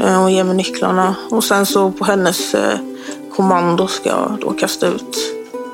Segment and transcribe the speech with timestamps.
[0.00, 2.78] Eh, Hon ger mig nycklarna och sen så på hennes eh,
[3.36, 5.16] kommando ska jag då kasta ut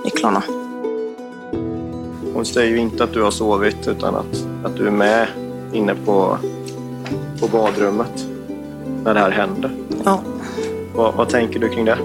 [0.05, 0.43] nycklarna.
[2.35, 5.27] Hon säger ju inte att du har sovit utan att, att du är med
[5.73, 6.39] inne på,
[7.41, 8.27] på badrummet
[9.05, 9.71] när det här händer.
[10.05, 10.21] Ja.
[10.95, 11.99] Vad, vad tänker du kring det?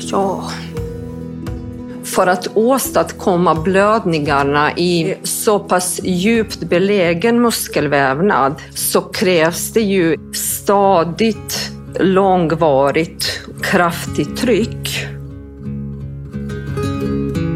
[0.00, 0.44] Ja.
[2.14, 11.70] För att åstadkomma blödningarna i så pass djupt belägen muskelvävnad så krävs det ju stadigt,
[11.98, 15.06] långvarigt, kraftigt tryck.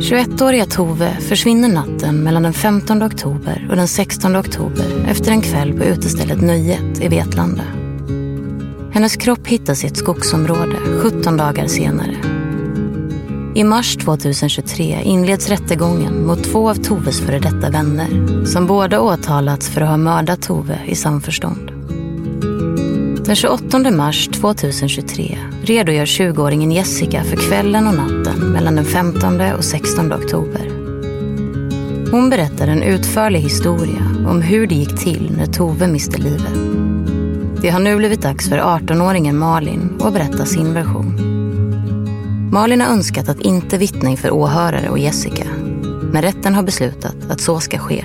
[0.00, 5.72] 21-åriga Tove försvinner natten mellan den 15 oktober och den 16 oktober efter en kväll
[5.72, 7.64] på utestället Nöjet i Vetlanda.
[8.92, 12.35] Hennes kropp hittas i ett skogsområde 17 dagar senare.
[13.56, 19.68] I mars 2023 inleds rättegången mot två av Toves före detta vänner som båda åtalats
[19.68, 21.70] för att ha mördat Tove i samförstånd.
[23.24, 29.64] Den 28 mars 2023 redogör 20-åringen Jessica för kvällen och natten mellan den 15 och
[29.64, 30.70] 16 oktober.
[32.10, 36.54] Hon berättar en utförlig historia om hur det gick till när Tove miste livet.
[37.62, 41.05] Det har nu blivit dags för 18-åringen Malin att berätta sin version.
[42.52, 45.44] Malin har önskat att inte vittna inför åhörare och Jessica.
[46.12, 48.04] Men rätten har beslutat att så ska ske.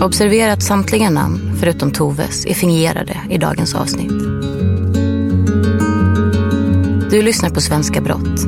[0.00, 4.12] Observera att samtliga namn, förutom Toves, är fingerade i dagens avsnitt.
[7.10, 8.40] Du lyssnar på Svenska Brott.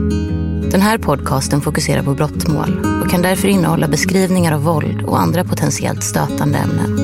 [0.71, 5.44] Den här podcasten fokuserar på brottmål och kan därför innehålla beskrivningar av våld och andra
[5.44, 7.03] potentiellt stötande ämnen.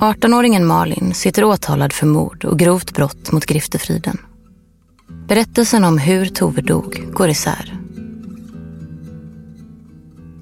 [0.00, 4.18] 18-åringen Malin sitter åtalad för mord och grovt brott mot griftefriden.
[5.28, 7.76] Berättelsen om hur Tove dog går isär.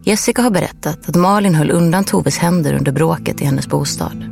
[0.04, 4.24] Jessica har berättat att Malin höll undan Toves händer under bråket i hennes bostad.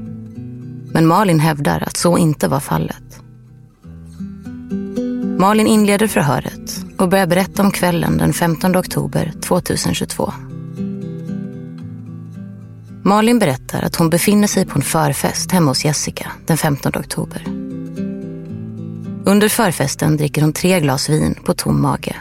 [0.92, 3.20] Men Malin hävdar att så inte var fallet.
[5.38, 10.32] Malin inleder förhöret och börjar berätta om kvällen den 15 oktober 2022.
[13.06, 17.44] Malin berättar att hon befinner sig på en förfest hemma hos Jessica den 15 oktober.
[19.26, 22.16] Under förfesten dricker hon tre glas vin på tom mage.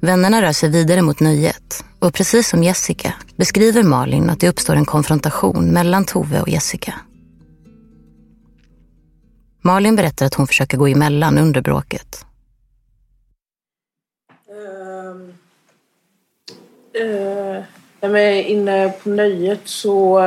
[0.00, 4.76] Vännerna rör sig vidare mot nöjet och precis som Jessica beskriver Malin att det uppstår
[4.76, 6.94] en konfrontation mellan Tove och Jessica.
[9.62, 12.26] Malin berättar att hon försöker gå emellan under bråket.
[14.48, 15.32] Ehm,
[17.04, 17.75] uh
[18.08, 20.18] när inne på nöjet så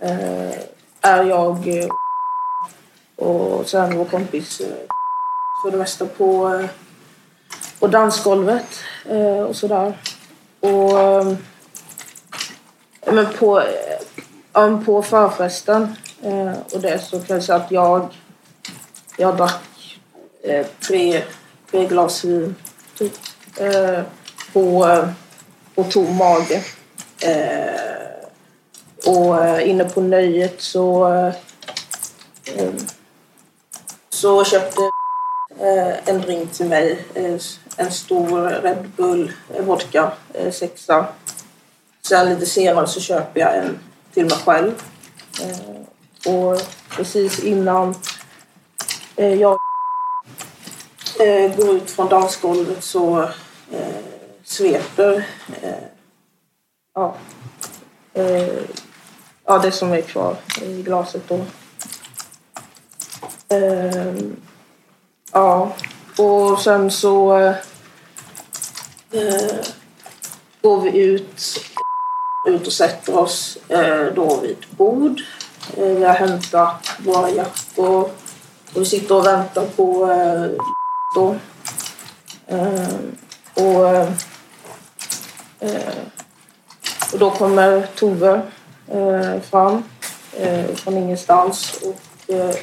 [0.00, 0.52] eh,
[1.00, 1.88] är jag eh,
[3.16, 4.66] och sen vår kompis eh,
[5.62, 6.66] för det mesta på, eh,
[7.78, 9.98] på dansgolvet eh, och sådär.
[10.60, 11.32] Och eh,
[13.06, 13.60] men på,
[14.52, 18.08] eh, på förfesten eh, och det så kan jag säga att jag,
[19.16, 20.00] jag drack
[20.88, 21.22] tre,
[21.70, 22.54] tre glas vin
[22.98, 23.12] typ,
[24.52, 24.86] på,
[25.82, 26.62] och tom mage.
[27.20, 28.22] Eh,
[29.06, 31.08] och eh, inne på nöjet så,
[32.44, 32.74] eh,
[34.10, 34.80] så köpte
[35.60, 37.04] eh, en drink till mig.
[37.14, 37.36] Eh,
[37.76, 41.06] en stor Red Bull eh, vodka, eh, sexa.
[42.02, 43.78] Sen lite senare så köper jag en
[44.14, 44.82] till mig själv.
[45.40, 46.60] Eh, och
[46.96, 47.94] precis innan
[49.16, 49.58] eh, jag
[51.20, 53.22] eh, går ut från dansgolvet så
[53.72, 54.11] eh,
[54.52, 55.26] sveper
[55.62, 55.84] eh,
[56.94, 57.14] ja,
[58.14, 58.62] eh,
[59.46, 61.40] ja, det som är kvar i glaset då.
[63.48, 64.14] Eh,
[65.32, 65.72] ja,
[66.18, 67.36] och sen så
[69.10, 69.56] eh,
[70.62, 71.60] går vi ut,
[72.48, 75.20] ut och sätter oss eh, då vid ett bord.
[75.76, 78.10] Eh, vi har hämtat våra jackor
[78.74, 80.64] och vi sitter och väntar på eh,
[81.14, 81.36] då.
[82.46, 82.96] Eh,
[83.54, 84.12] och, eh,
[85.62, 86.02] Eh,
[87.12, 88.42] och då kommer Tove
[88.88, 89.84] eh, fram
[90.36, 92.54] eh, från ingenstans och eh,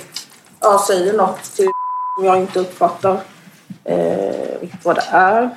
[0.59, 1.69] ja, säger något till
[2.15, 3.21] som jag inte uppfattar
[3.83, 5.49] eh, riktigt vad det är.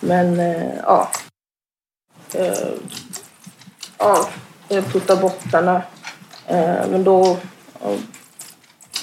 [0.00, 1.10] Men eh, ja.
[2.34, 2.68] Eh,
[3.98, 4.28] ja,
[4.68, 5.82] jag puttar bort henne.
[6.46, 7.36] Eh, men då
[7.82, 7.96] ja,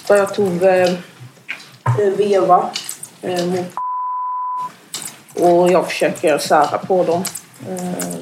[0.08, 0.84] börjar Tove
[2.00, 2.70] eh, veva
[3.22, 3.74] eh, mot
[5.40, 7.24] och jag försöker sära på dem.
[7.68, 8.20] Eh,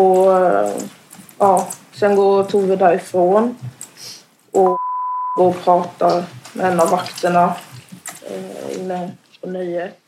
[0.00, 0.32] och
[1.38, 3.56] ja, sen går Tove därifrån
[4.52, 4.78] och
[5.36, 7.56] går och pratar med en av vakterna
[8.30, 9.98] eh, inne på nöjet.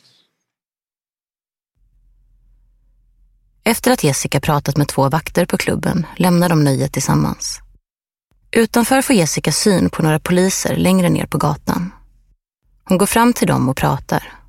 [3.64, 7.60] Efter att Jessica pratat med två vakter på klubben lämnar de nöjet tillsammans.
[8.50, 11.92] Utanför får Jessica syn på några poliser längre ner på gatan.
[12.84, 14.39] Hon går fram till dem och pratar.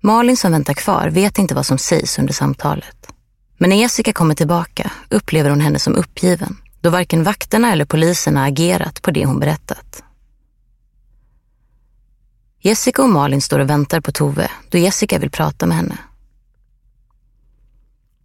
[0.00, 3.12] Malin som väntar kvar vet inte vad som sägs under samtalet.
[3.58, 8.44] Men när Jessica kommer tillbaka upplever hon henne som uppgiven då varken vakterna eller poliserna
[8.44, 10.02] agerat på det hon berättat.
[12.60, 15.98] Jessica och Malin står och väntar på Tove då Jessica vill prata med henne.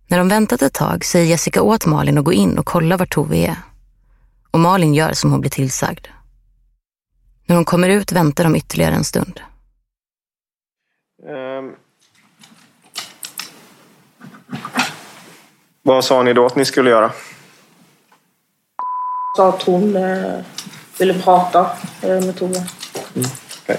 [0.07, 3.05] När de väntat ett tag säger Jessica åt Malin att gå in och kolla var
[3.05, 3.57] Tove är.
[4.51, 6.07] Och Malin gör som hon blir tillsagd.
[7.45, 9.39] När hon kommer ut väntar de ytterligare en stund.
[11.27, 11.75] Ehm.
[15.81, 17.11] Vad sa ni då att ni skulle göra?
[19.37, 20.39] Sa att hon eh,
[20.99, 21.69] ville prata
[22.01, 22.65] eh, med Tove.
[23.61, 23.77] Okej.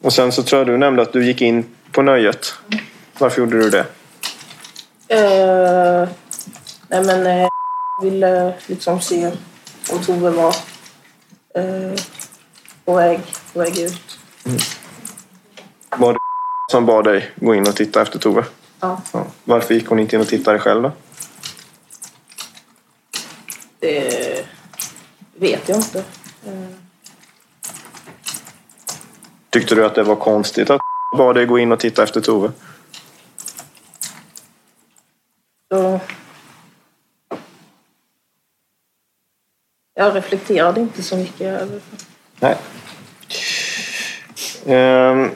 [0.00, 2.54] Och sen så tror jag du nämnde att du gick in på nöjet.
[3.18, 3.86] Varför gjorde du det?
[5.08, 6.08] Eh,
[6.88, 7.50] nej men eh, jag
[8.02, 9.32] ville liksom se
[9.92, 10.54] om Tove var
[11.54, 12.00] eh,
[12.84, 13.20] på, väg,
[13.52, 14.13] på väg ut.
[15.96, 16.18] Var det
[16.70, 18.44] som bad dig gå in och titta efter Tove?
[18.80, 19.00] Ja.
[19.12, 19.26] Ja.
[19.44, 20.92] Varför gick hon inte in och tittade själv då?
[23.78, 24.46] Det
[25.34, 26.04] vet jag inte.
[29.50, 30.80] Tyckte du att det var konstigt att
[31.18, 32.52] bad dig gå in och titta efter Tove?
[35.74, 36.00] så
[39.94, 41.80] jag reflekterade inte så mycket över det.
[42.40, 42.56] Nej.
[44.66, 45.30] Ehm.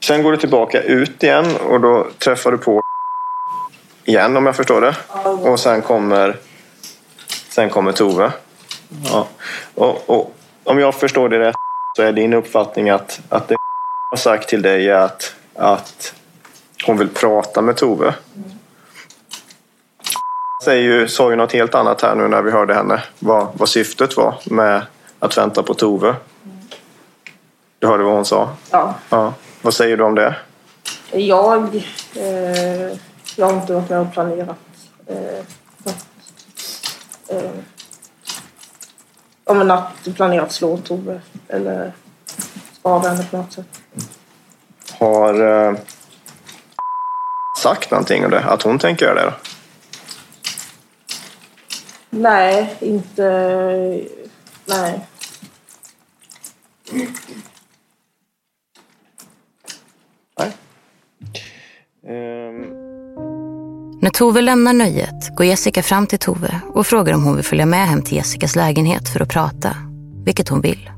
[0.00, 2.80] Sen går du tillbaka ut igen och då träffar du på
[4.04, 4.96] igen om jag förstår det.
[5.50, 6.36] Och sen kommer,
[7.48, 8.32] sen kommer Tove.
[9.04, 9.26] Ja.
[9.74, 11.54] Och, och om jag förstår det rätt
[11.96, 13.56] så är din uppfattning att, att det
[14.10, 16.14] har sagt till dig är att, att
[16.86, 18.14] hon vill prata med Tove.
[20.64, 23.02] Säger ju, sa ju något helt annat här nu när vi hörde henne.
[23.18, 24.82] Vad, vad syftet var med
[25.18, 26.16] att vänta på Tove.
[27.78, 28.50] Du hörde vad hon sa?
[28.70, 28.94] Ja.
[29.10, 29.34] Ja.
[29.62, 30.36] Vad säger du om det?
[31.12, 31.76] Jag,
[32.14, 32.98] eh,
[33.36, 34.56] jag har inte varit med och planerat.
[35.06, 35.44] Eh,
[35.84, 36.06] att,
[37.28, 37.50] eh,
[39.44, 41.92] om en natt planerat slå Tove eller
[42.72, 43.80] skada henne på något sätt.
[44.98, 45.76] Har eh,
[47.58, 48.44] sagt någonting om det?
[48.44, 49.26] Att hon tänker göra det?
[49.26, 49.32] Då?
[52.10, 54.00] Nej, inte...
[54.68, 55.06] Nej.
[60.38, 60.52] Nej.
[64.00, 67.66] När Tove lämnar nöjet går Jessica fram till Tove och frågar om hon vill följa
[67.66, 69.76] med hem till Jessicas lägenhet för att prata,
[70.24, 70.90] vilket hon vill.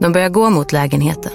[0.00, 1.32] De börjar gå mot lägenheten.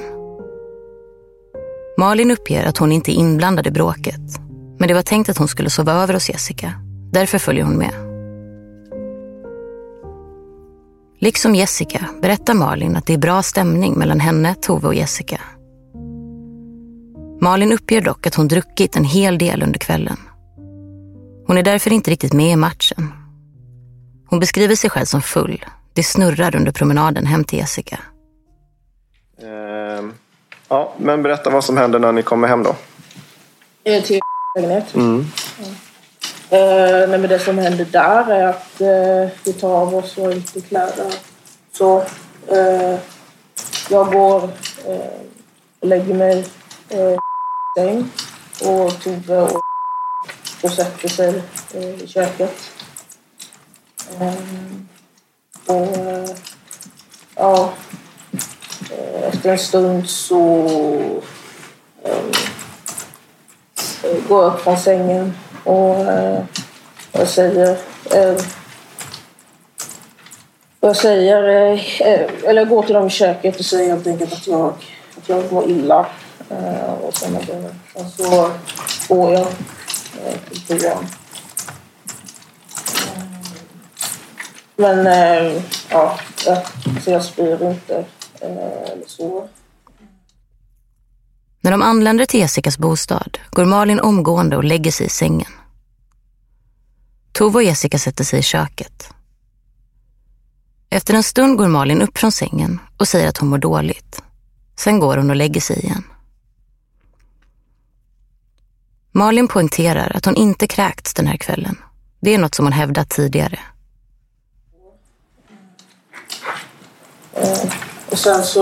[1.98, 4.40] Malin uppger att hon inte är inblandad i bråket,
[4.80, 6.74] men det var tänkt att hon skulle sova över hos Jessica.
[7.12, 8.09] Därför följer hon med.
[11.22, 15.42] Liksom Jessica berättar Malin att det är bra stämning mellan henne, Tove och Jessica.
[17.42, 20.18] Malin uppger dock att hon druckit en hel del under kvällen.
[21.48, 23.14] Hon är därför inte riktigt med i matchen.
[24.28, 25.66] Hon beskriver sig själv som full.
[25.94, 28.00] Det snurrar under promenaden hem till Jessica.
[29.42, 30.14] Ehm,
[30.68, 32.76] ja, men berätta vad som händer när ni kommer hem då.
[33.84, 34.20] Till
[34.56, 34.96] lägenhet.
[34.96, 35.26] Mm.
[36.52, 40.30] Eh, nej, men det som händer där är att eh, vi tar av oss våra
[40.30, 41.14] lite kläder.
[41.72, 42.04] Så
[42.48, 43.00] eh,
[43.90, 44.44] jag går
[44.86, 45.20] eh,
[45.80, 46.46] och lägger mig
[46.90, 47.18] eh, i
[47.78, 48.12] säng
[48.62, 49.62] och Tove och,
[50.64, 52.56] och sätter sig eh, i köket.
[54.20, 54.34] Eh,
[55.66, 56.30] och eh,
[57.36, 57.74] ja,
[58.92, 60.66] eh, efter en stund så
[62.04, 62.26] eh,
[64.28, 65.34] går jag upp från sängen
[65.70, 66.44] och eh,
[67.12, 67.78] jag säger...
[68.16, 68.42] Eh,
[70.82, 71.74] jag säger...
[71.74, 71.80] Eh,
[72.44, 74.74] eller jag går till dem i köket och säger helt enkelt att jag,
[75.18, 76.06] att jag mår illa.
[76.50, 77.38] Eh, och sen.
[77.94, 78.52] Och så
[79.08, 81.08] går jag eh, till toan.
[84.76, 86.58] Men eh, ja, jag,
[87.04, 87.96] så jag spyr inte
[88.42, 89.48] eh, eller så.
[91.62, 95.59] När de anländer till Jessicas bostad går Malin omgående och lägger sig i sängen.
[97.40, 99.10] Tove och Jessica sätter sig i köket.
[100.90, 104.22] Efter en stund går Malin upp från sängen och säger att hon mår dåligt.
[104.76, 106.04] Sen går hon och lägger sig igen.
[109.12, 111.78] Malin poängterar att hon inte kräkts den här kvällen.
[112.20, 113.60] Det är något som hon hävdat tidigare.
[117.34, 117.70] Mm.
[118.12, 118.62] och sen så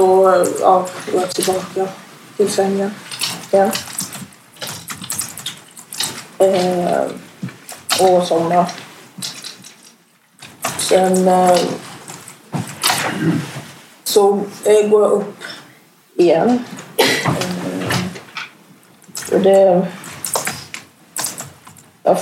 [0.62, 1.88] ja, går jag tillbaka
[2.38, 2.92] till sängen
[3.52, 3.72] igen.
[6.38, 7.27] Mm
[8.00, 8.72] och somnar.
[10.78, 11.58] Sen eh,
[14.04, 15.44] så eh, går jag upp
[16.16, 16.64] igen.
[16.98, 17.06] Eh,
[19.32, 19.88] och det...
[22.04, 22.18] Jag,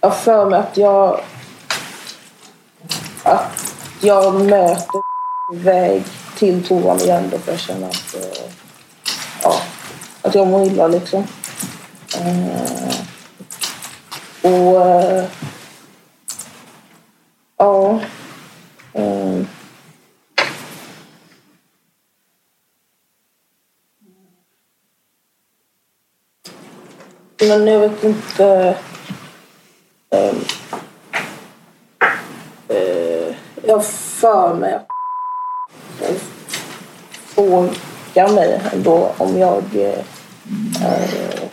[0.00, 1.20] har för mig att jag...
[3.22, 5.00] Att jag möter
[5.52, 6.04] väg
[6.38, 8.50] till toan igen då för jag känner att, eh,
[9.42, 9.60] ja,
[10.22, 11.26] att jag mår illa liksom.
[12.18, 12.93] Eh,
[14.44, 15.24] och eh,
[17.56, 18.00] ja.
[18.92, 19.46] Ehm.
[27.40, 28.76] Men jag vet inte.
[30.10, 30.34] Eh,
[32.68, 33.34] eh,
[33.66, 34.86] jag har för mig att
[37.34, 41.43] frågar mig ändå om jag eh,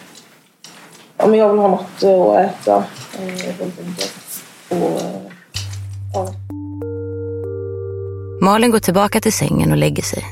[1.22, 2.84] Ja, men jag vill ha något att äta
[3.18, 4.44] helt enkelt.
[4.70, 5.02] Och,
[6.14, 6.34] ja.
[8.42, 10.26] Malin går tillbaka till sängen och lägger sig.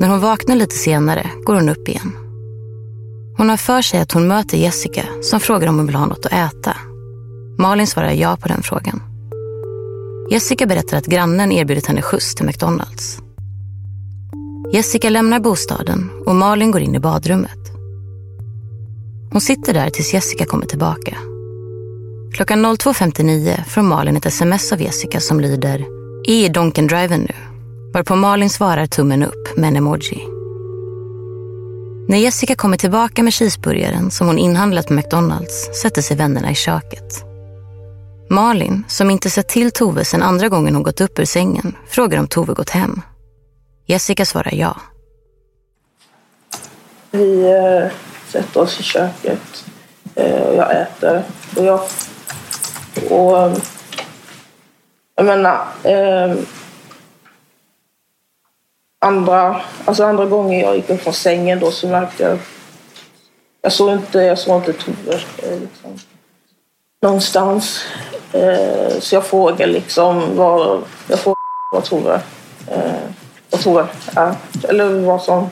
[0.00, 2.12] När hon vaknar lite senare går hon upp igen.
[3.36, 6.26] Hon har för sig att hon möter Jessica som frågar om hon vill ha något
[6.26, 6.76] att äta.
[7.58, 9.02] Malin svarar ja på den frågan.
[10.30, 13.18] Jessica berättar att grannen erbjudit henne skjuts till McDonalds.
[14.72, 17.73] Jessica lämnar bostaden och Malin går in i badrummet.
[19.34, 21.16] Hon sitter där tills Jessica kommer tillbaka.
[22.34, 25.84] Klockan 02.59 får Malin ett sms av Jessica som lyder
[26.26, 27.34] “Är i Donken Driven nu?”
[27.94, 30.24] varpå Malin svarar tummen upp med en emoji.
[32.08, 36.54] När Jessica kommer tillbaka med cheeseburgaren som hon inhandlat på McDonalds sätter sig vännerna i
[36.54, 37.24] köket.
[38.30, 42.18] Malin, som inte sett till Tove sedan andra gången hon gått upp ur sängen, frågar
[42.18, 43.00] om Tove gått hem.
[43.86, 44.76] Jessica svarar ja.
[47.10, 47.92] Vi eh,
[48.34, 49.64] sätter oss i köket
[50.14, 51.22] och jag äter.
[51.56, 51.80] Och jag...
[53.10, 53.60] Och,
[55.16, 55.66] jag menar...
[55.82, 56.36] Eh,
[58.98, 62.38] andra, alltså andra gången jag gick upp från sängen då så märkte jag...
[63.62, 65.98] Jag såg inte, jag såg inte Tove eh, liksom,
[67.02, 67.84] någonstans.
[68.32, 70.82] Eh, så jag frågade liksom var...
[71.08, 71.40] Jag frågade
[71.72, 72.20] var Tove...
[72.68, 73.02] Eh,
[73.50, 73.86] var Tove
[74.16, 74.34] är.
[74.68, 75.50] Eller vad som...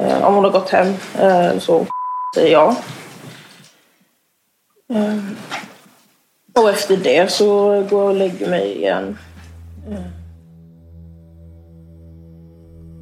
[0.00, 1.86] Eh, om hon har gått hem eh, så
[2.34, 2.68] säger jag.
[4.92, 5.16] Eh,
[6.54, 7.46] och efter det så
[7.90, 9.18] går jag och lägger mig igen.
[9.90, 10.00] Eh,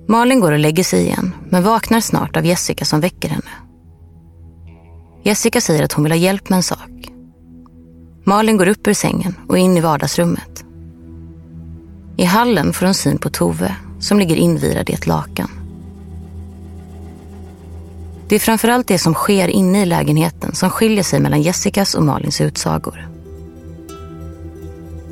[0.08, 3.50] Malin går och lägger sig igen, men vaknar snart av Jessica som väcker henne.
[5.22, 6.90] Jessica säger att hon vill ha hjälp med en sak.
[8.24, 10.64] Malin går upp ur sängen och in i vardagsrummet.
[12.16, 15.57] I hallen får hon syn på Tove som ligger invirad i ett lakan.
[18.28, 22.02] Det är framförallt det som sker inne i lägenheten som skiljer sig mellan Jessicas och
[22.02, 23.08] Malins utsagor.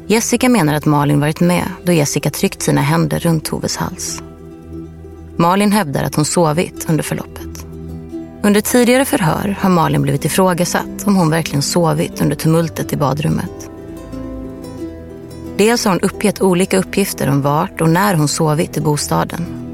[0.06, 4.23] Jessica menar att Malin varit med då Jessica tryckt sina händer runt Toves hals.
[5.37, 7.66] Malin hävdar att hon sovit under förloppet.
[8.42, 13.70] Under tidigare förhör har Malin blivit ifrågasatt om hon verkligen sovit under tumultet i badrummet.
[15.56, 19.65] Dels har hon uppgett olika uppgifter om vart och när hon sovit i bostaden.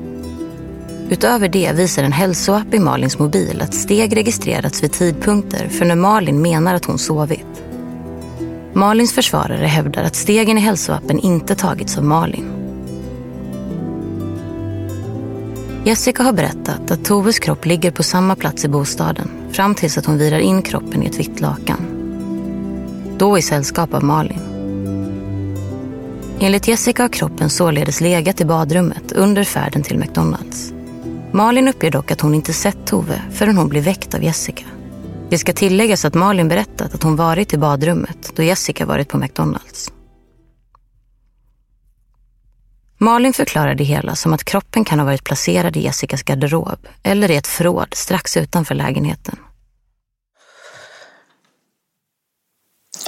[1.13, 5.97] Utöver det visar en hälsoapp i Malins mobil att steg registrerats vid tidpunkter för när
[5.97, 7.63] Malin menar att hon sovit.
[8.73, 12.45] Malins försvarare hävdar att stegen i hälsoappen inte tagits av Malin.
[15.85, 20.07] Jessica har berättat att Toves kropp ligger på samma plats i bostaden fram tills att
[20.07, 21.87] hon virar in kroppen i ett vitt lakan.
[23.19, 24.41] Då i sällskap av Malin.
[26.41, 30.73] Enligt Jessica har kroppen således legat i badrummet under färden till McDonalds.
[31.35, 34.65] Malin uppger dock att hon inte sett Tove förrän hon blev väckt av Jessica.
[35.31, 39.19] Det ska tilläggas att Malin berättat att hon varit i badrummet då Jessica varit på
[39.19, 39.93] McDonalds.
[42.99, 47.31] Malin förklarar det hela som att kroppen kan ha varit placerad i Jessicas garderob eller
[47.31, 49.37] i ett förråd strax utanför lägenheten.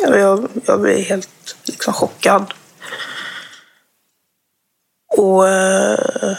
[0.00, 2.54] Jag, jag blev helt liksom chockad.
[5.16, 5.48] Och...
[5.48, 6.36] Eh,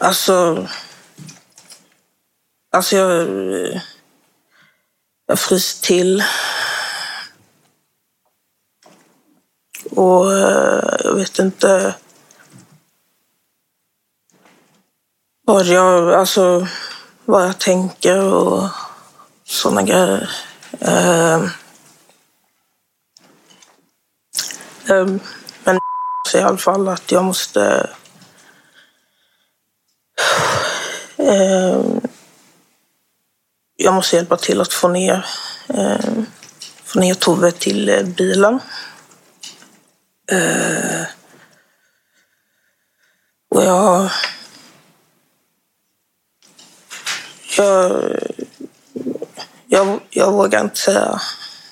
[0.00, 0.68] alltså...
[2.72, 3.28] Alltså jag...
[5.26, 6.24] Jag fryser till.
[9.90, 11.94] Och eh, jag vet inte
[15.46, 16.66] vad jag, alltså,
[17.24, 18.68] vad jag tänker och
[19.44, 20.30] sådana grejer.
[20.82, 21.48] Uh,
[24.88, 25.20] um,
[25.64, 25.78] men
[26.24, 27.90] alltså i alla fall att jag måste
[31.16, 31.80] Eh,
[33.76, 35.26] jag måste hjälpa till att få ner,
[35.68, 36.22] eh,
[36.84, 38.60] få ner Tove till eh, bilen.
[40.32, 41.02] Eh,
[43.48, 44.10] och jag...
[47.58, 48.02] Jag,
[49.66, 51.20] jag, jag vågar inte säga,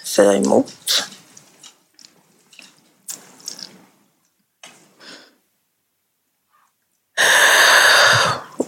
[0.05, 1.05] säga emot.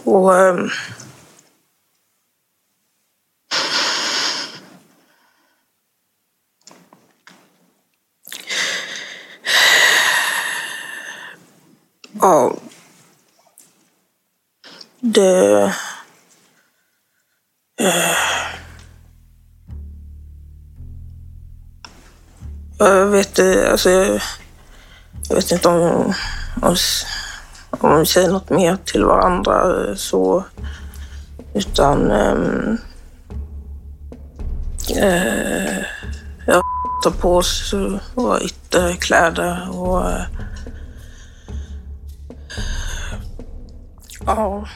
[0.07, 0.31] Och...
[0.31, 0.69] Um,
[12.21, 12.55] Ja.
[14.99, 15.73] Det...
[17.79, 18.17] Eh,
[22.77, 24.21] jag vet eh, alltså jag,
[25.29, 26.13] jag vet inte om,
[26.61, 26.75] om,
[27.69, 30.43] om vi säger något mer till varandra eh, så,
[31.53, 32.77] utan um,
[34.95, 35.79] uh,
[36.45, 36.63] jag
[37.03, 40.21] tar på oss eh, våra ytterkläder och uh,
[44.25, 44.67] Ja.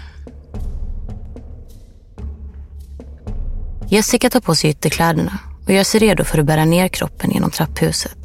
[3.89, 7.51] Jessica tar på sig ytterkläderna och gör sig redo för att bära ner kroppen genom
[7.51, 8.17] trapphuset.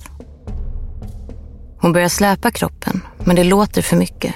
[1.79, 4.35] Hon börjar släpa kroppen, men det låter för mycket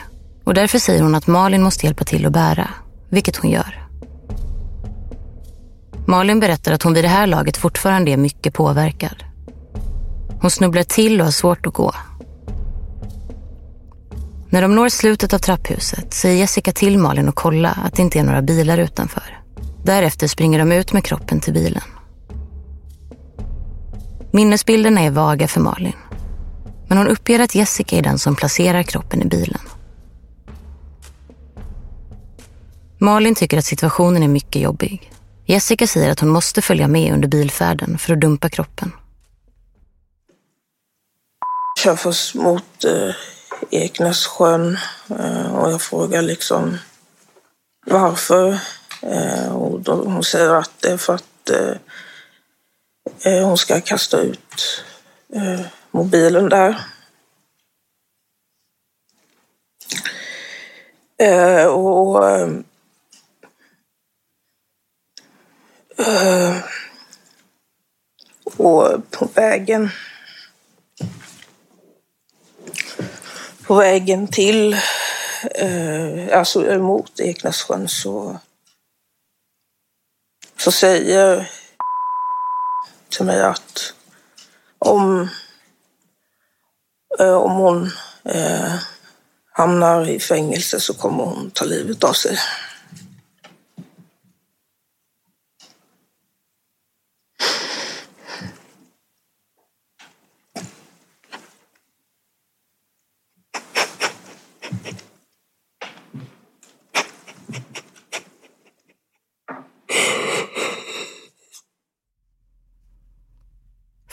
[0.51, 2.71] och därför säger hon att Malin måste hjälpa till att bära,
[3.09, 3.89] vilket hon gör.
[6.07, 9.25] Malin berättar att hon vid det här laget fortfarande är mycket påverkad.
[10.41, 11.95] Hon snubblar till och har svårt att gå
[14.51, 18.19] när de når slutet av trapphuset säger Jessica till Malin att kolla att det inte
[18.19, 19.43] är några bilar utanför.
[19.85, 21.83] Därefter springer de ut med kroppen till bilen.
[24.33, 25.97] Minnesbilderna är vaga för Malin.
[26.89, 29.61] Men hon uppger att Jessica är den som placerar kroppen i bilen.
[33.03, 35.13] Malin tycker att situationen är mycket jobbig.
[35.47, 38.93] Jessica säger att hon måste följa med under bilfärden för att dumpa kroppen.
[41.79, 43.15] Kör först mot eh,
[43.71, 44.79] Eknässjön
[45.19, 46.79] eh, och jag frågar liksom
[47.87, 48.59] varför.
[49.03, 51.77] Eh, och då, hon säger att det är för att eh,
[53.33, 54.85] eh hon ska kasta ut
[55.35, 55.61] eh,
[55.91, 56.85] mobilen där.
[61.19, 62.25] Eh, och
[66.07, 66.57] Eh,
[68.57, 69.91] och på vägen
[73.67, 74.73] på vägen till,
[75.55, 78.39] eh, alltså emot Eknässjön så
[80.57, 81.51] så säger
[83.09, 83.95] till mig att
[84.79, 85.29] om,
[87.19, 87.91] eh, om hon
[88.25, 88.75] eh,
[89.53, 92.39] hamnar i fängelse så kommer hon ta livet av sig.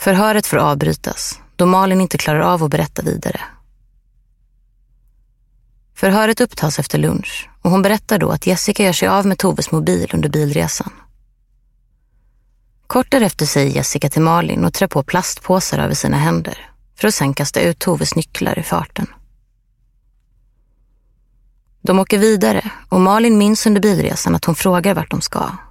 [0.08, 3.40] Förhöret får avbrytas då Malin inte klarar av att berätta vidare.
[5.94, 9.70] Förhöret upptas efter lunch och hon berättar då att Jessica gör sig av med Toves
[9.70, 10.92] mobil under bilresan.
[12.86, 17.14] Kort därefter säger Jessica till Malin och trär på plastpåsar över sina händer för att
[17.14, 19.06] sen kasta ut Toves nycklar i farten.
[21.82, 25.67] De åker vidare och Malin minns under bilresan att hon frågar vart de ska.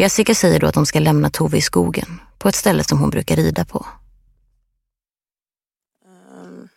[0.00, 3.10] Jessica säger då att de ska lämna Tove i skogen på ett ställe som hon
[3.10, 3.86] brukar rida på.
[6.06, 6.68] Ehm,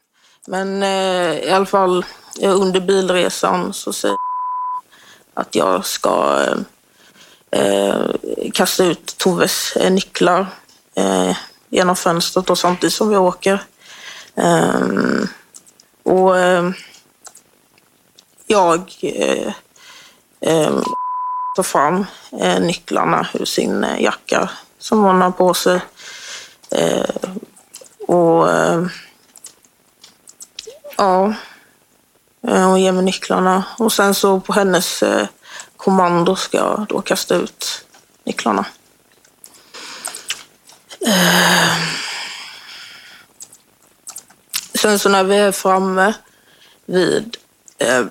[0.47, 2.05] men eh, i alla fall
[2.41, 4.15] eh, under bilresan så säger
[5.33, 6.45] att jag ska
[7.51, 8.05] eh, eh,
[8.53, 10.47] kasta ut Toves eh, nycklar
[10.95, 11.37] eh,
[11.69, 13.63] genom fönstret och samtidigt som vi åker.
[14.35, 15.27] Ehm,
[16.03, 16.73] och ehm,
[18.47, 18.91] jag
[21.55, 22.05] tar fram
[22.41, 25.81] eh, nycklarna ur sin eh, jacka som hon har på sig.
[26.71, 27.09] Eh,
[28.07, 28.47] och
[30.97, 31.33] Ja.
[32.41, 35.27] Hon ger mig nycklarna och sen så på hennes eh,
[35.77, 37.85] kommando ska jag då kasta ut
[38.23, 38.65] nycklarna.
[41.07, 41.77] Eh.
[44.73, 46.13] Sen så när vi är framme
[46.85, 47.37] vid
[47.77, 48.05] eh,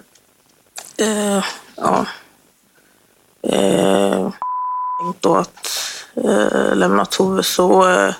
[0.96, 1.44] eh,
[1.76, 2.06] ja,
[3.48, 4.30] eh,
[5.20, 5.68] då att
[6.14, 8.14] eh, lämna Tove så eh,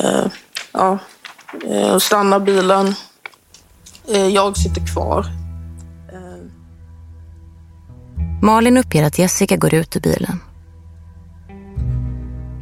[0.00, 0.26] eh,
[0.72, 0.98] ja,
[1.68, 2.94] eh, stannar bilen
[4.08, 5.26] Eh, jag sitter kvar.
[6.12, 6.44] Eh.
[8.42, 10.40] Malin uppger att Jessica går ut ur bilen.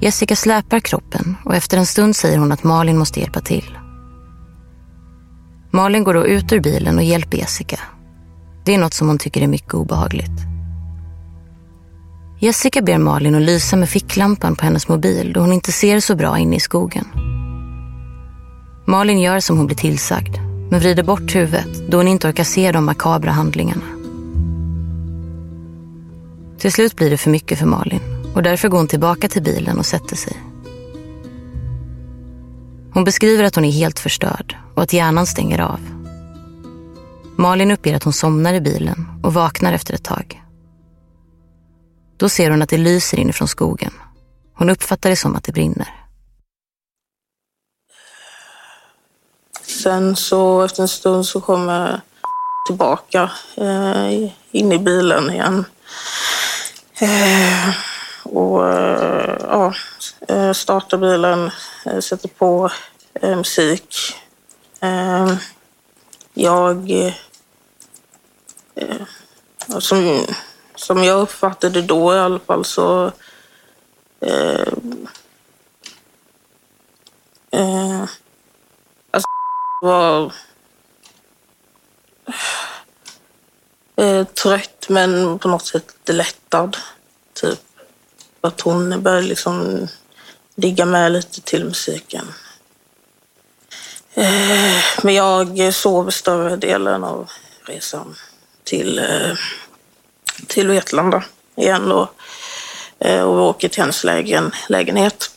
[0.00, 3.78] Jessica släpar kroppen och efter en stund säger hon att Malin måste hjälpa till.
[5.70, 7.80] Malin går då ut ur bilen och hjälper Jessica.
[8.64, 10.53] Det är något som hon tycker är mycket obehagligt.
[12.44, 16.14] Jessica ber Malin att lysa med ficklampan på hennes mobil då hon inte ser så
[16.14, 17.04] bra inne i skogen.
[18.86, 20.36] Malin gör som hon blir tillsagd
[20.70, 23.84] men vrider bort huvudet då hon inte orkar se de makabra handlingarna.
[26.58, 28.00] Till slut blir det för mycket för Malin
[28.34, 30.36] och därför går hon tillbaka till bilen och sätter sig.
[32.92, 35.80] Hon beskriver att hon är helt förstörd och att hjärnan stänger av.
[37.36, 40.43] Malin uppger att hon somnar i bilen och vaknar efter ett tag.
[42.24, 43.92] Då ser hon att det lyser inifrån skogen.
[44.54, 45.94] Hon uppfattar det som att det brinner.
[49.62, 52.00] Sen så efter en stund så kommer
[52.66, 54.12] tillbaka eh,
[54.50, 55.64] in i bilen igen.
[57.00, 57.74] Eh,
[58.22, 59.74] och eh, ja,
[60.28, 61.50] eh, startar bilen,
[61.86, 62.70] eh, sätter på
[63.14, 63.96] eh, musik.
[64.80, 65.34] Eh,
[66.34, 66.90] jag...
[68.74, 69.02] Eh,
[69.78, 70.26] som,
[70.84, 73.12] som jag uppfattade då i alla fall så
[74.20, 74.72] eh,
[77.50, 78.04] eh,
[79.10, 79.28] alltså,
[79.82, 80.32] var
[83.96, 86.76] eh, trött men på något sätt lättad.
[87.32, 87.60] Typ.
[88.40, 89.88] Att hon började liksom
[90.54, 92.26] digga med lite till musiken.
[94.14, 97.30] Eh, men jag sov större delen av
[97.62, 98.16] resan
[98.64, 98.98] till,
[100.44, 101.24] till Vetlanda
[101.56, 102.10] igen då.
[102.98, 105.30] Eh, och vi åker till hennes lägen, lägenhet.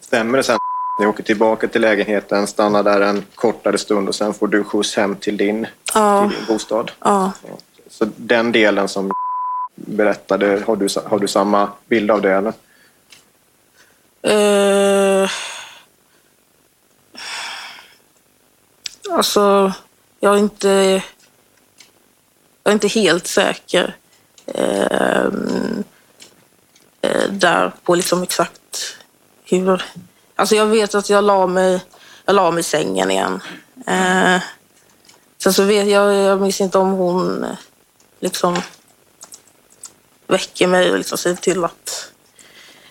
[0.00, 0.58] Stämmer det sen
[0.98, 4.96] ni åker tillbaka till lägenheten, stannar där en kortare stund och sen får du skjuts
[4.96, 6.28] hem till din, ja.
[6.28, 6.90] till din bostad.
[7.00, 7.32] Ja.
[7.90, 9.10] Så den delen som
[9.74, 12.52] berättade, har du, har du samma bild av det eller?
[14.26, 15.30] Uh,
[19.10, 19.72] alltså,
[20.20, 21.02] jag är inte,
[22.64, 23.96] jag är inte helt säker
[24.54, 25.26] uh,
[27.04, 28.96] uh, där på liksom exakt
[29.44, 29.82] hur
[30.38, 31.84] Alltså jag vet att jag la mig,
[32.24, 33.40] jag la mig i sängen igen.
[33.86, 34.42] Eh,
[35.38, 37.46] sen så vet jag, jag minns inte om hon
[38.20, 38.56] liksom
[40.26, 42.12] väcker mig och liksom säger till att,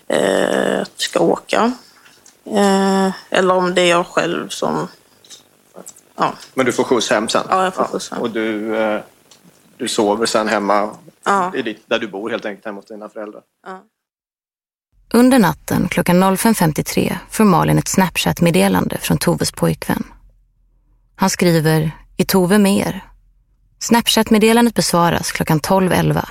[0.07, 1.71] eh, att jag ska åka.
[2.45, 4.87] Eh, eller om det är jag själv som...
[6.15, 6.33] Ja.
[6.53, 7.47] Men du får skjuts hem sen?
[7.49, 8.21] Ja, jag får skjuts hem.
[8.21, 9.01] Och du, eh,
[9.77, 10.95] du sover sen hemma
[11.27, 11.55] Ja.
[11.55, 13.41] I ditt, där du bor helt enkelt, hemma hos dina föräldrar.
[13.65, 13.83] Ja.
[15.13, 20.03] Under natten klockan 05.53 får Malin ett Snapchat-meddelande från Toves pojkvän.
[21.15, 23.03] Han skriver “Är Tove med er?”
[23.79, 26.25] Snapchat-meddelandet besvaras klockan 12.11.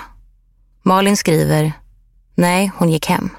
[0.82, 1.72] Malin skriver
[2.34, 3.30] “Nej, hon gick hem”.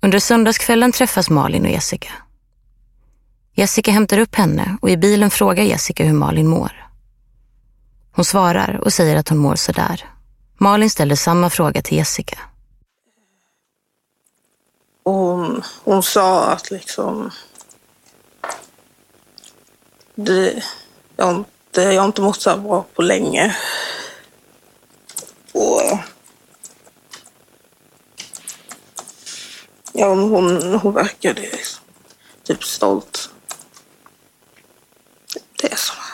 [0.00, 2.12] Under söndagskvällen träffas Malin och Jessica.
[3.54, 6.85] Jessica hämtar upp henne och i bilen frågar Jessica hur Malin mår.
[8.16, 10.10] Hon svarar och säger att hon mår sådär.
[10.58, 12.38] Malin ställer samma fråga till Jessica.
[15.02, 17.30] Och hon, hon sa att liksom...
[20.14, 20.62] Det,
[21.16, 23.56] jag, har inte, jag har inte mått så här bra på länge.
[25.52, 25.98] Och...
[29.92, 31.84] Ja, hon, hon verkade liksom,
[32.42, 33.30] typ stolt.
[35.56, 36.05] Det är så.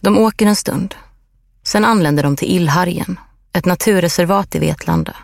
[0.00, 0.94] De åker en stund.
[1.62, 3.18] Sen anländer de till Illhargen,
[3.52, 5.16] ett naturreservat i Vetlanda.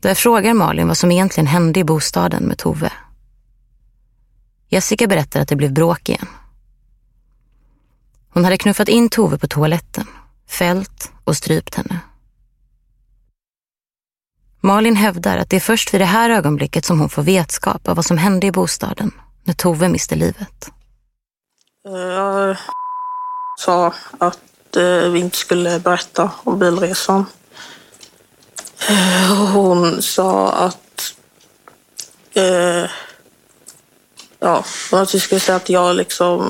[0.00, 2.92] Där frågar Malin vad som egentligen hände i bostaden med Tove.
[4.68, 6.26] Jessica berättar att det blev bråk igen.
[8.28, 10.06] Hon hade knuffat in Tove på toaletten,
[10.48, 12.00] fällt och strypt henne.
[14.60, 17.96] Malin hävdar att det är först vid det här ögonblicket som hon får vetskap av
[17.96, 19.10] vad som hände i bostaden
[19.44, 20.72] när Tove miste livet.
[21.88, 22.56] Jag
[23.56, 27.26] sa att eh, vi inte skulle berätta om bilresan.
[28.88, 31.14] Eh, hon sa att...
[32.32, 32.90] Eh,
[34.38, 36.42] ja, att vi skulle säga att jag liksom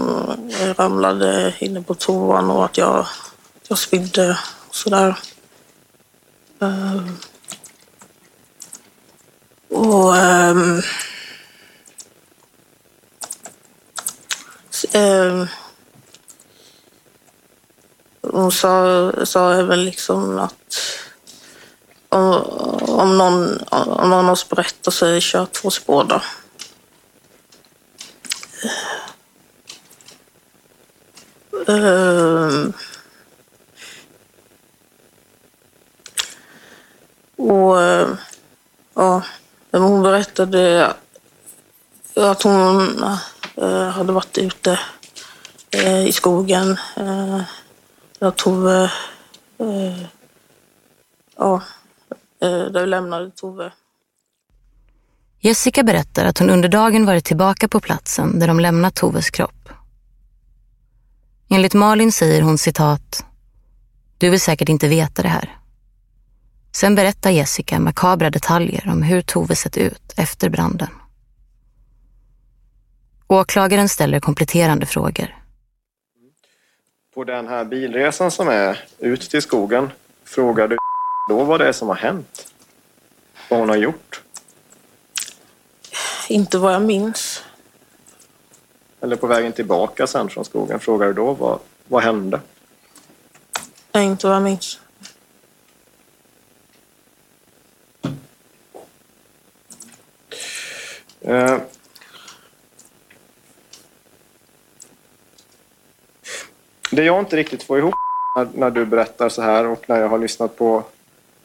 [0.77, 3.07] ramlade inne på toan och att jag,
[3.69, 5.19] jag spydde och sådär.
[6.61, 7.01] Eh,
[9.71, 10.17] och...
[10.17, 10.83] ehm,
[14.85, 14.87] s-
[18.23, 20.77] hon sa, sa även liksom att
[22.09, 22.43] om,
[22.81, 26.23] om, någon, om någon av oss berättar så är det kört för oss båda.
[31.69, 32.73] Ehm.
[37.37, 37.77] och
[38.95, 39.23] ja,
[39.73, 40.95] hon berättade
[42.15, 43.03] att hon
[43.57, 44.79] Eh, hade varit ute
[45.71, 46.79] eh, i skogen.
[46.97, 47.41] Eh,
[48.19, 48.91] jag Tove...
[49.59, 50.03] Eh,
[51.37, 51.63] ja,
[52.43, 53.73] eh, där lämnade Tove.
[55.41, 59.69] Jessica berättar att hon under dagen varit tillbaka på platsen där de lämnat Toves kropp.
[61.49, 63.25] Enligt Malin säger hon citat
[64.19, 65.59] “Du vill säkert inte veta det här”.
[66.73, 70.89] Sen berättar Jessica makabra detaljer om hur Tove sett ut efter branden.
[73.29, 75.37] Åklagaren ställer kompletterande frågor.
[77.15, 79.91] På den här bilresan som är ut till skogen,
[80.25, 80.77] frågar du
[81.29, 82.53] då vad det är som har hänt?
[83.51, 84.23] Vad hon har gjort?
[86.29, 87.43] Inte vad jag minns.
[89.01, 91.59] Eller på vägen tillbaka sen från skogen, frågar du då vad,
[91.89, 92.41] vad hände?
[93.93, 94.81] Nej, inte vad jag minns.
[101.21, 101.59] Eh,
[106.97, 107.95] Det jag inte riktigt får ihop
[108.37, 110.85] när, när du berättar så här och när jag har lyssnat på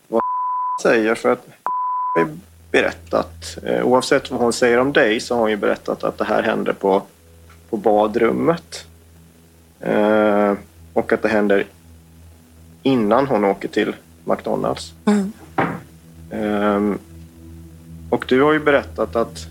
[0.08, 0.22] vad
[0.82, 1.48] säger, för att
[2.16, 2.38] har ju
[2.72, 6.24] berättat, eh, oavsett vad hon säger om dig, så har hon ju berättat att det
[6.24, 7.02] här hände på,
[7.70, 8.86] på badrummet.
[9.80, 10.54] Eh,
[10.94, 11.66] och att det händer
[12.84, 14.94] innan hon åker till McDonalds.
[15.06, 15.34] Mm.
[16.32, 17.00] Ehm,
[18.10, 19.46] och du har ju berättat att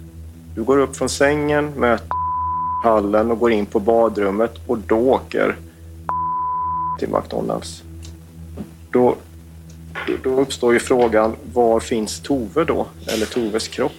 [0.55, 2.09] du går upp från sängen, möter
[2.85, 5.57] hallen och går in på badrummet och då åker
[7.01, 7.83] till McDonalds.
[8.91, 9.17] Då,
[10.23, 12.87] då uppstår ju frågan, var finns Tove då?
[13.07, 13.93] Eller Toves kropp?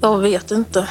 [0.00, 0.88] Jag vet inte.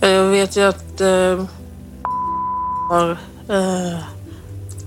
[0.00, 1.44] Eh, jag vet ju att äh,
[2.88, 3.10] har
[3.48, 3.98] äh,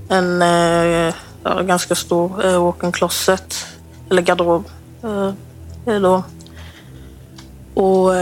[0.09, 3.65] en äh, ja, ganska stor äh, walk-in closet,
[4.09, 4.65] eller garderob.
[5.03, 6.23] Äh, då.
[7.73, 8.15] Och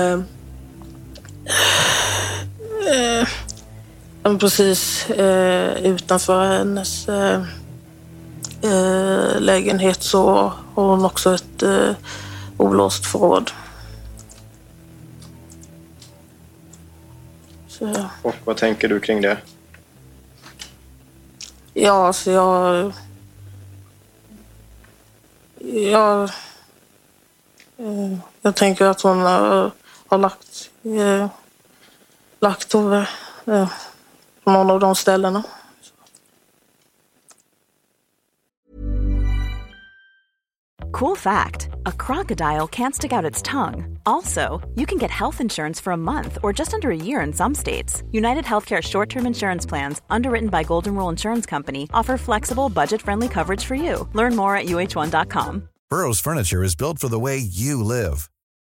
[2.82, 7.44] eh, precis eh, utanför hennes eh,
[8.62, 11.94] eh, lägenhet så har hon också ett eh,
[12.58, 13.52] olåst förråd.
[17.68, 19.38] Så, Och vad tänker du kring det?
[21.74, 22.94] ja, så jag...
[25.74, 26.24] Jag,
[27.78, 29.72] eh, jag tänker att hon har,
[30.08, 31.28] har lagt, eh,
[32.42, 33.08] lagt Tove
[33.46, 33.70] eh,
[34.44, 35.44] på någon av de ställena.
[40.92, 43.98] Cool fact a crocodile can't stick out its tongue.
[44.06, 47.34] Also, you can get health insurance for a month or just under a year in
[47.34, 48.04] some states.
[48.12, 53.02] United Healthcare short term insurance plans, underwritten by Golden Rule Insurance Company, offer flexible, budget
[53.02, 54.08] friendly coverage for you.
[54.14, 55.70] Learn more at uh1.com.
[55.90, 58.30] Burrow's furniture is built for the way you live.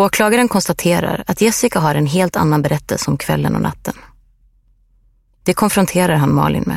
[0.00, 3.94] Åklagaren konstaterar att Jessica har en helt annan berättelse om kvällen och natten.
[5.42, 6.76] Det konfronterar han Malin med.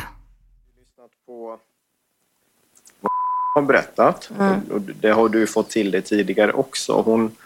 [3.54, 4.30] har berättat.
[4.70, 7.02] Och det har du fått till dig tidigare också.
[7.02, 7.36] Hon,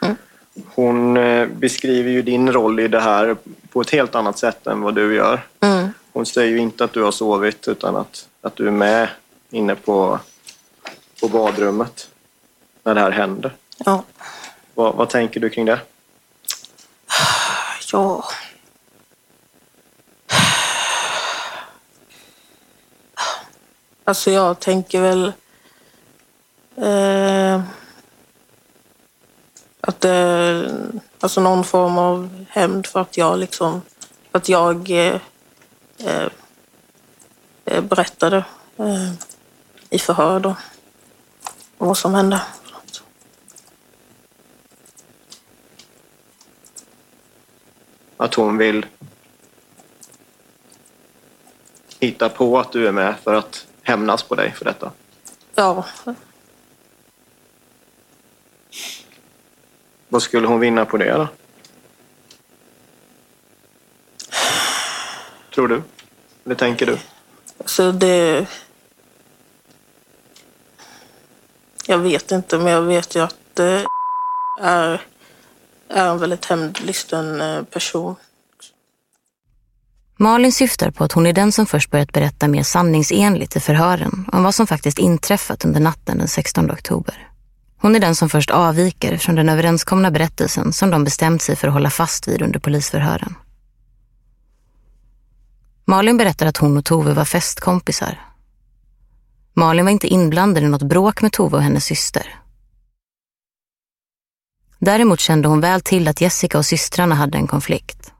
[0.74, 3.36] hon eh, beskriver ju din roll i det här
[3.72, 5.46] på ett helt annat sätt än vad du gör.
[6.12, 9.08] Hon säger ju inte att du har sovit utan att, att du är med
[9.50, 10.18] inne på,
[11.20, 12.10] på badrummet
[12.82, 13.54] när det här händer.
[13.84, 14.04] Ja.
[14.78, 15.80] Vad, vad tänker du kring det?
[17.92, 18.24] Ja.
[24.04, 25.32] Alltså jag tänker väl
[26.76, 27.62] eh,
[29.80, 30.70] att det är
[31.20, 33.82] alltså någon form av hämnd för att jag liksom
[34.32, 35.20] att jag eh,
[37.64, 38.44] eh, berättade
[38.76, 39.12] eh,
[39.90, 40.56] i förhör då
[41.78, 42.40] om vad som hände.
[48.20, 48.86] Att hon vill
[52.00, 54.92] hitta på att du är med för att hämnas på dig för detta?
[55.54, 55.84] Ja,
[60.08, 61.28] Vad skulle hon vinna på det då?
[65.54, 65.82] Tror du?
[66.44, 66.98] Eller tänker du?
[67.64, 68.46] Så det...
[71.86, 73.84] Jag vet inte, men jag vet ju att det
[74.60, 75.02] är,
[75.90, 78.16] är en väldigt hämndlysten eh, person.
[80.16, 84.28] Malin syftar på att hon är den som först börjat berätta mer sanningsenligt i förhören
[84.32, 87.28] om vad som faktiskt inträffat under natten den 16 oktober.
[87.80, 91.68] Hon är den som först avviker från den överenskomna berättelsen som de bestämt sig för
[91.68, 93.34] att hålla fast vid under polisförhören.
[95.84, 98.20] Malin berättar att hon och Tove var festkompisar.
[99.54, 102.34] Malin var inte inblandad i något bråk med Tove och hennes syster.
[104.78, 108.12] Däremot kände hon väl till att Jessica och systrarna hade en konflikt.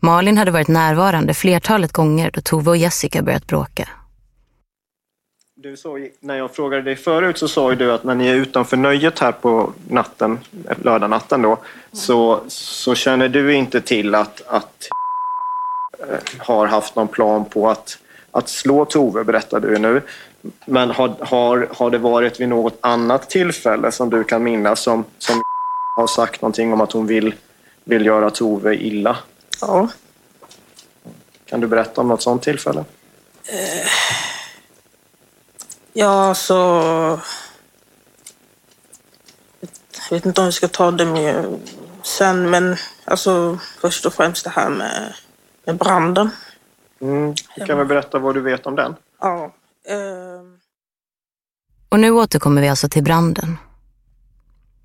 [0.00, 3.88] Malin hade varit närvarande flertalet gånger då Tove och Jessica börjat bråka.
[5.54, 8.34] Du sa, när jag frågade dig förut så sa ju du att när ni är
[8.34, 10.38] utanför nöjet här på natten,
[10.82, 11.58] lördagnatten då,
[11.92, 14.88] så, så känner du inte till att, att
[15.98, 17.98] eh, har haft någon plan på att,
[18.30, 20.02] att slå Tove, berättar du nu.
[20.64, 25.04] Men har, har, har det varit vid något annat tillfälle som du kan minnas som,
[25.18, 25.42] som
[25.96, 27.34] har sagt någonting om att hon vill,
[27.84, 29.16] vill göra Tove illa?
[29.60, 29.88] Ja.
[31.44, 32.84] Kan du berätta om något sånt tillfälle?
[35.92, 36.54] Ja, så...
[40.10, 41.60] Jag vet inte om vi ska ta det med
[42.02, 45.14] sen, men alltså först och främst det här med,
[45.64, 46.30] med branden.
[47.00, 47.34] Mm.
[47.56, 48.96] Du kan väl berätta vad du vet om den?
[49.20, 49.52] Ja.
[49.88, 50.58] Ehm,
[51.88, 53.58] Och nu återkommer vi alltså till branden.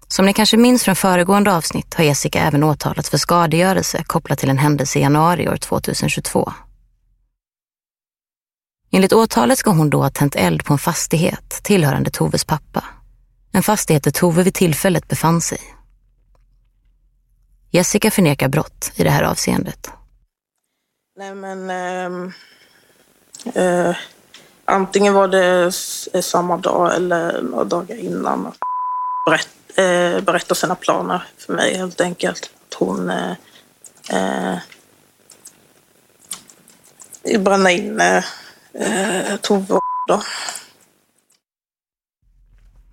[0.07, 4.49] Som ni kanske minns från föregående avsnitt har Jessica även åtalats för skadegörelse kopplat till
[4.49, 6.53] en händelse i januari år 2022.
[8.91, 12.83] Enligt åtalet ska hon då ha tänt eld på en fastighet tillhörande Toves pappa.
[13.51, 15.59] En fastighet där Tove vid tillfället befann sig.
[17.69, 19.89] Jessica förnekar brott i det här avseendet.
[21.17, 21.69] Nej, men...
[21.69, 22.31] ehm,
[23.55, 23.95] eh,
[24.71, 28.47] antingen var det s- samma dag eller några dagar innan.
[28.47, 28.57] att
[29.25, 32.51] Berätt, eh, berätta sina planer för mig helt enkelt.
[32.69, 33.31] Att hon eh,
[34.11, 34.57] eh,
[37.39, 38.23] bränna in eh,
[38.73, 40.21] eh, Tove då.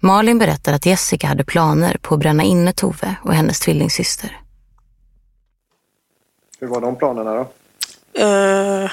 [0.01, 4.41] Malin berättar att Jessica hade planer på att bränna inne Tove och hennes tvillingsyster.
[6.61, 7.51] Hur var de planerna då?
[8.23, 8.91] Eh,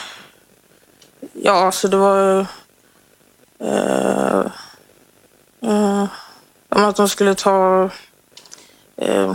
[1.33, 2.45] ja, alltså det var...
[3.59, 4.45] Eh,
[5.61, 6.07] eh,
[6.69, 7.89] om att de skulle ta...
[8.97, 9.33] Eh,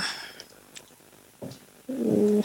[1.89, 2.43] mm,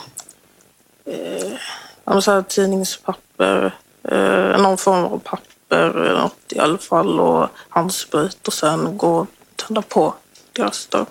[1.05, 1.57] eh,
[2.03, 8.47] om så här tidningspapper, eh, någon form av papper något i alla fall och handsprit
[8.47, 10.13] och sen gå och tända på
[10.53, 11.05] deras dörr.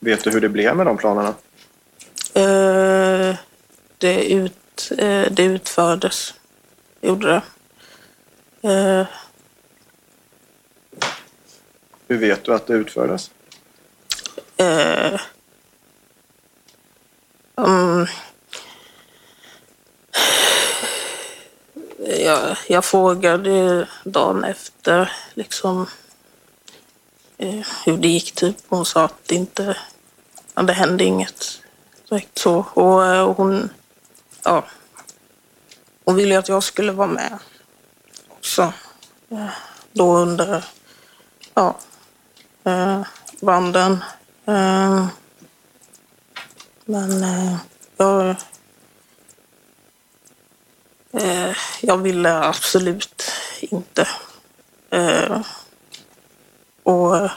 [0.00, 1.34] Vet du hur det blev med de planerna?
[2.34, 3.36] Eh,
[3.98, 6.34] det, ut, eh, det utfördes.
[7.00, 7.42] Gjorde det.
[8.62, 9.06] Eh,
[12.08, 13.30] Hur vet du att det utfördes?
[14.56, 15.20] eh,
[17.56, 18.06] mm,
[21.98, 25.86] jag, jag frågade dagen efter liksom
[27.38, 28.32] eh, hur det gick.
[28.34, 28.56] Typ.
[28.68, 29.76] Hon sa att det inte
[30.54, 31.62] ja, det hände inget
[32.08, 32.66] direkt så.
[32.74, 33.70] Och eh, hon,
[34.44, 34.64] ja,
[36.04, 37.38] hon ville att jag skulle vara med
[38.38, 38.72] också.
[39.92, 40.64] Då under
[41.54, 41.76] ja,
[42.64, 43.02] eh,
[43.40, 44.04] banden.
[44.46, 45.06] Eh,
[46.84, 47.56] Men eh,
[47.96, 48.36] jag,
[51.12, 53.30] eh, jag ville absolut
[53.60, 54.08] inte.
[54.90, 55.40] Eh,
[56.82, 57.28] Och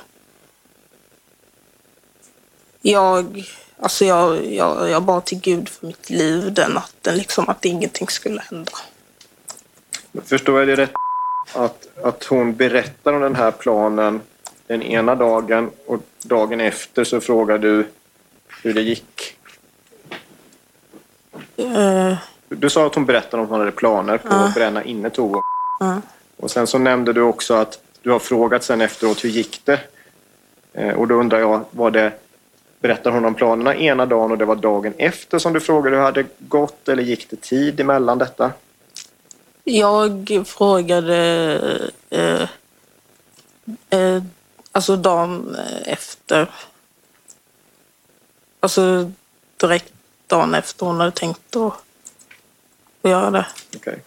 [2.82, 3.46] jag,
[3.80, 8.08] alltså jag, jag, jag bad till Gud för mitt liv den natten, liksom att ingenting
[8.08, 8.72] skulle hända.
[10.26, 10.92] Förstår jag det rätt?
[11.56, 14.22] Att, att hon berättar om den här planen
[14.68, 17.88] den ena dagen och dagen efter så frågar du
[18.64, 19.38] hur det gick.
[21.58, 22.14] Eh,
[22.50, 25.40] Du sa att hon berättade om hon hade planer på att bränna inne Tove.
[26.38, 29.80] Och sen så nämnde du också att du har frågat sen efteråt hur gick det?
[30.74, 32.12] Eh, Och då undrar jag, var det
[32.82, 36.02] Berättar hon om planerna ena dagen och det var dagen efter som du frågade hur
[36.02, 38.52] det hade gått eller gick det tid emellan detta?
[39.64, 42.48] Jag frågade eh,
[43.90, 44.24] eh,
[44.72, 46.50] alltså dagen efter.
[48.60, 49.12] Alltså
[49.58, 49.94] direkt
[50.28, 51.74] dagen efter hon hade tänkt att
[53.02, 53.46] att göra det.
[53.76, 54.00] Okej.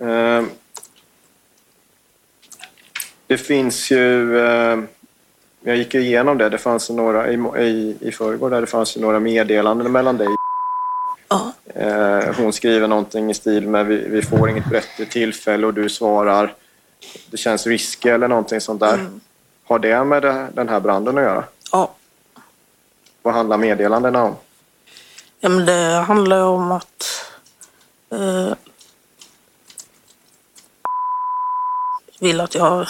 [0.00, 0.50] Ehm,
[3.26, 4.38] det finns ju...
[4.38, 4.88] Ehm,
[5.60, 6.48] jag gick igenom det.
[6.48, 10.28] Det fanns några i, i, i förrgår där det fanns ju några meddelanden mellan dig
[11.28, 11.52] Ja.
[11.74, 15.88] Eh, hon skriver någonting i stil med vi, vi får inget bättre tillfälle och du
[15.88, 16.54] svarar
[17.30, 19.10] det känns risky eller någonting sånt där.
[19.64, 21.44] Har det med det, den här branden att göra?
[21.72, 21.94] Ja.
[23.22, 24.36] Vad handlar meddelandena om?
[25.40, 27.26] Ja, men det handlar om att
[28.10, 28.52] eh,
[32.20, 32.86] vill att jag,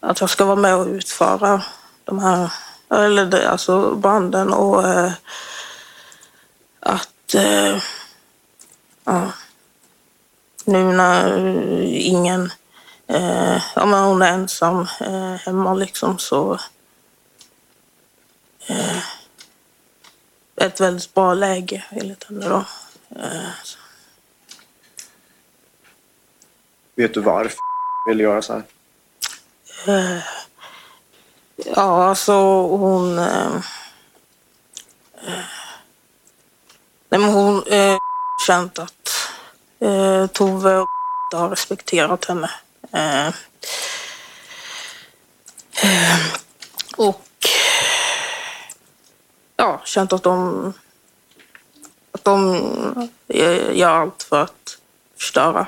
[0.00, 1.62] att jag ska vara med och utföra
[2.04, 2.52] de här,
[2.90, 5.12] eller det, alltså branden och eh,
[6.80, 7.82] att eh,
[9.04, 9.32] ja,
[10.64, 11.38] nu när
[11.82, 12.52] ingen,
[13.06, 16.58] eh, ja men hon är ensam eh, hemma liksom så
[18.66, 18.98] eh,
[20.56, 22.64] ett väldigt bra läge enligt henne då.
[23.16, 23.48] Eh.
[26.94, 27.58] Vet du varför
[28.08, 28.62] vill göra så här?
[29.86, 30.22] Eh,
[31.56, 32.32] ja, alltså
[32.66, 33.18] hon...
[37.08, 37.96] Nej, men hon eh,
[38.46, 39.08] känt att
[39.80, 40.84] eh, Tove
[41.32, 42.50] har respekterat henne.
[42.92, 43.26] Eh,
[45.84, 46.18] eh,
[46.96, 47.24] och
[49.56, 50.72] ja, känt att de,
[52.12, 52.54] att de
[53.28, 54.78] eh, gör allt för att
[55.18, 55.66] förstöra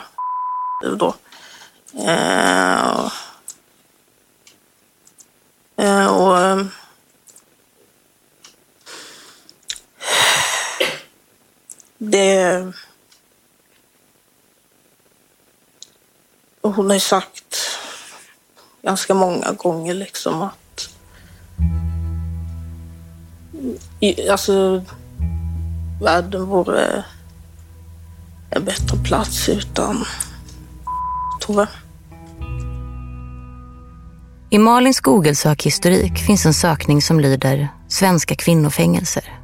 [0.96, 1.14] då.
[2.06, 3.12] Eh, och-
[5.76, 6.64] Eh, och, eh,
[12.00, 12.72] det...
[16.60, 17.56] och Hon har ju sagt
[18.82, 20.90] ganska många gånger liksom att...
[24.30, 24.84] Alltså,
[26.02, 27.04] världen vore
[28.50, 30.04] en bättre plats utan
[31.40, 31.68] Tove.
[34.50, 39.39] I Malins Google-sökhistorik finns en sökning som lyder “Svenska kvinnofängelser”.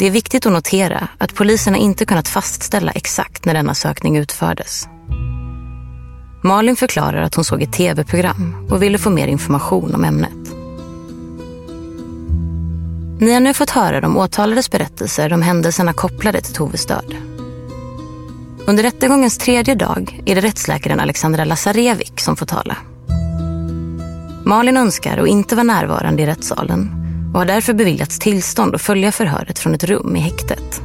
[0.00, 4.16] Det är viktigt att notera att polisen har inte kunnat fastställa exakt när denna sökning
[4.16, 4.88] utfördes.
[6.42, 10.52] Malin förklarar att hon såg ett tv-program och ville få mer information om ämnet.
[13.20, 17.16] Ni har nu fått höra de åtalades berättelser om händelserna kopplade till Toves död.
[18.66, 22.76] Under rättegångens tredje dag är det rättsläkaren Alexandra Lazarevik som får tala.
[24.44, 26.99] Malin önskar att inte vara närvarande i rättssalen
[27.32, 30.82] och har därför beviljats tillstånd att följa förhöret från ett rum i häktet.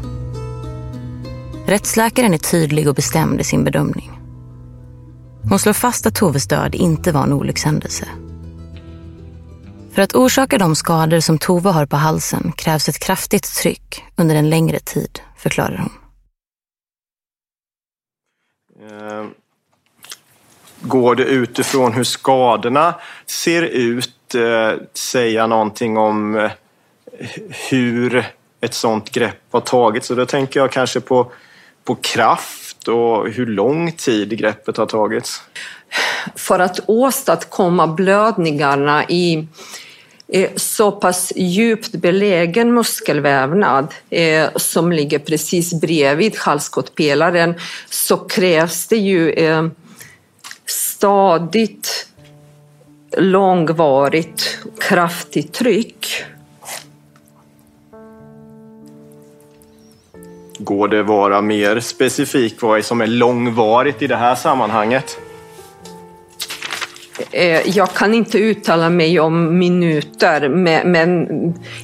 [1.67, 4.11] Rättsläkaren är tydlig och bestämd i sin bedömning.
[5.49, 8.07] Hon slår fast att Toves död inte var en olyckshändelse.
[9.93, 14.35] För att orsaka de skador som Tove har på halsen krävs ett kraftigt tryck under
[14.35, 15.91] en längre tid, förklarar hon.
[18.89, 19.33] Ehm,
[20.81, 24.14] går det utifrån hur skadorna ser ut
[24.93, 26.51] säga någonting om eh,
[27.69, 28.25] hur
[28.61, 30.09] ett sånt grepp har tagits?
[30.09, 31.31] Och då tänker jag kanske på,
[31.83, 35.41] på kraft och hur lång tid greppet har tagits.
[36.35, 39.47] För att åstadkomma blödningarna i
[40.55, 47.55] så pass djupt belägen muskelvävnad eh, som ligger precis bredvid halskottpelaren
[47.89, 49.67] så krävs det ju eh,
[50.65, 52.07] stadigt,
[53.17, 56.07] långvarigt, kraftigt tryck.
[60.57, 65.19] Går det vara mer specifikt vad som är långvarigt i det här sammanhanget?
[67.31, 71.27] Eh, Jag kan inte uttala mig om minuter, men, men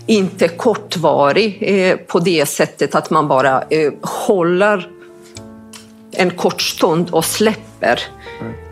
[0.05, 4.89] inte kortvarig eh, på det sättet att man bara eh, håller
[6.11, 7.99] en kort stund och släpper.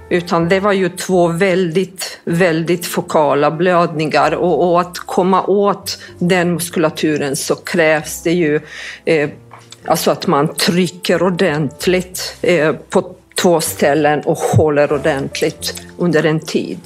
[0.10, 6.54] Utan det var ju två väldigt, väldigt fokala blödningar och, och att komma åt den
[6.54, 8.62] muskulaturen så krävs det ju
[9.06, 9.30] eh,
[9.86, 16.80] alltså att man trycker ordentligt eh, på två ställen och håller ordentligt under en tid.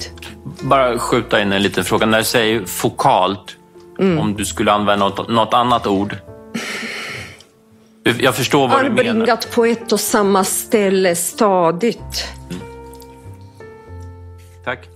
[0.60, 2.06] Bara skjuta in en liten fråga.
[2.06, 3.56] När du säger fokalt,
[3.98, 6.16] om du skulle använda något, något annat ord.
[8.18, 9.10] Jag förstår vad du menar.
[9.10, 12.28] Anbringat på ett och samma ställe stadigt.
[14.64, 14.88] Tack.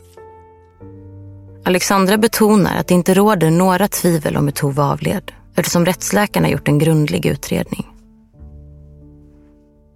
[1.65, 6.69] Alexandra betonar att det inte råder några tvivel om hur Tove avled eftersom rättsläkarna gjort
[6.69, 7.87] en grundlig utredning.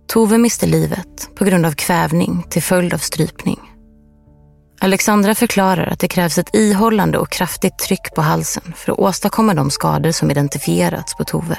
[0.07, 3.61] Tove miste livet på grund av kvävning till följd av strypning.
[4.81, 9.55] Alexandra förklarar att det krävs ett ihållande och kraftigt tryck på halsen för att åstadkomma
[9.55, 11.59] de skador som identifierats på Tove.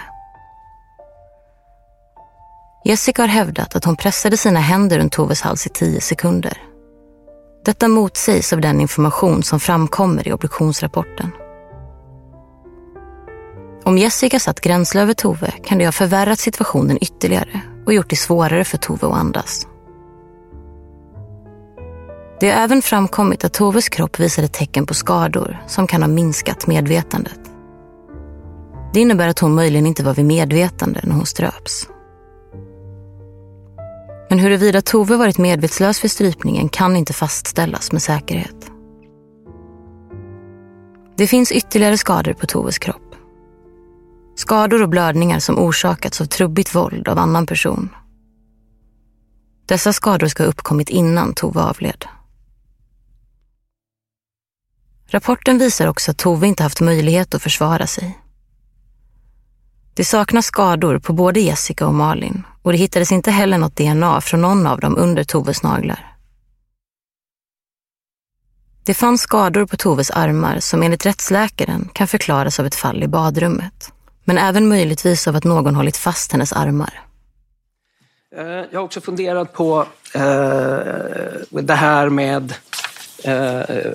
[2.85, 6.72] Jessica har hävdat att hon pressade sina händer runt Toves hals i tio sekunder.
[7.65, 11.31] Detta motsägs av den information som framkommer i obduktionsrapporten.
[13.83, 18.15] Om Jessica satt gränsle över Tove kan det ha förvärrat situationen ytterligare och gjort det
[18.15, 19.67] svårare för Tove att andas.
[22.39, 26.67] Det har även framkommit att Toves kropp visade tecken på skador som kan ha minskat
[26.67, 27.39] medvetandet.
[28.93, 31.87] Det innebär att hon möjligen inte var vid medvetande när hon ströps.
[34.33, 38.71] Men huruvida Tove varit medvetslös vid strypningen kan inte fastställas med säkerhet.
[41.15, 43.15] Det finns ytterligare skador på Toves kropp.
[44.35, 47.89] Skador och blödningar som orsakats av trubbigt våld av annan person.
[49.65, 52.05] Dessa skador ska ha uppkommit innan Tove avled.
[55.07, 58.19] Rapporten visar också att Tove inte haft möjlighet att försvara sig.
[59.93, 64.21] Det saknas skador på både Jessica och Malin och det hittades inte heller något DNA
[64.21, 66.13] från någon av dem under Toves naglar.
[68.85, 73.07] Det fanns skador på Toves armar som enligt rättsläkaren kan förklaras av ett fall i
[73.07, 73.91] badrummet.
[74.23, 77.01] Men även möjligtvis av att någon hållit fast hennes armar.
[78.35, 80.21] Eh, jag har också funderat på eh,
[81.49, 82.53] det här med
[83.23, 83.93] eh,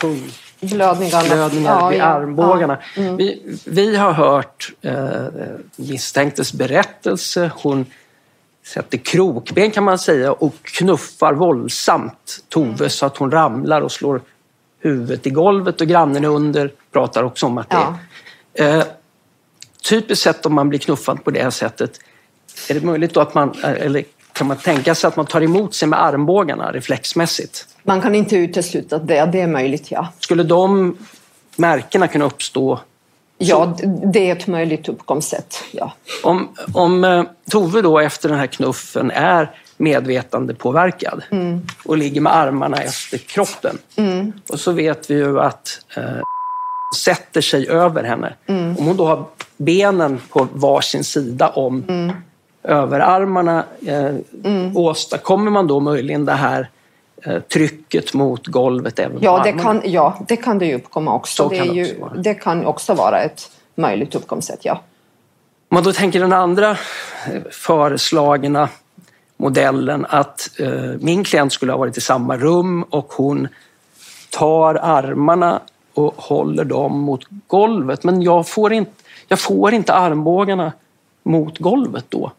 [0.00, 0.30] pung,
[0.60, 1.24] Blödningarna.
[1.24, 2.04] blödningar Ja, vid ja.
[2.04, 2.78] armbågarna.
[2.96, 3.02] Ja.
[3.02, 3.16] Mm.
[3.16, 5.26] Vi, vi har hört eh,
[5.76, 7.50] misstänktes berättelse.
[7.54, 7.86] Hon
[8.66, 12.90] sätter krokben kan man säga och knuffar våldsamt Tove Mm.
[12.90, 14.20] så att hon ramlar och slår
[14.80, 17.76] huvudet i golvet och grannen under pratar också om att det
[18.64, 18.78] är...
[18.78, 18.84] Eh,
[19.88, 22.00] typiskt sett om man blir knuffad på det här sättet,
[22.68, 25.74] är det möjligt då att man, eller kan man tänka sig att man tar emot
[25.74, 27.68] sig med armbågarna reflexmässigt?
[27.86, 30.08] Man kan inte utesluta det, det är möjligt ja.
[30.20, 30.96] Skulle de
[31.56, 32.78] märkena kunna uppstå?
[33.38, 33.76] Ja,
[34.12, 35.62] det är ett möjligt uppkomstsätt.
[35.72, 35.92] Ja.
[36.22, 41.60] Om, om eh, Tove då efter den här knuffen är medvetandepåverkad Mm.
[41.84, 44.32] och ligger med armarna efter kroppen Mm.
[44.50, 46.04] och så vet vi ju att eh,
[46.96, 48.34] sätter sig över henne.
[48.46, 48.76] Mm.
[48.78, 49.24] Om hon då har
[49.56, 52.12] benen på varsin sida om Mm.
[52.62, 53.64] överarmarna.
[53.86, 54.14] Eh,
[54.74, 56.68] Åstadkommer man då möjligen det här
[57.52, 61.42] trycket mot golvet även Ja, det kan, ja, det kan det ju uppkomma också.
[61.42, 62.14] Så det, kan det ju, också vara.
[62.14, 64.72] det kan också vara ett möjligt uppkomstsätt, ja.
[65.68, 68.68] Om man då tänker den andra eh, föreslagna
[69.36, 73.48] modellen att eh, min klient skulle ha varit i samma rum och hon
[74.30, 75.60] tar armarna
[75.94, 78.04] och håller dem mot golvet.
[78.04, 78.92] Men jag får inte,
[79.28, 80.72] jag får inte armbågarna
[81.22, 82.32] mot golvet då.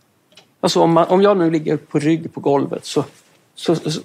[0.60, 3.04] Alltså om, man, om jag nu ligger på rygg på golvet så,
[3.56, 4.02] så, så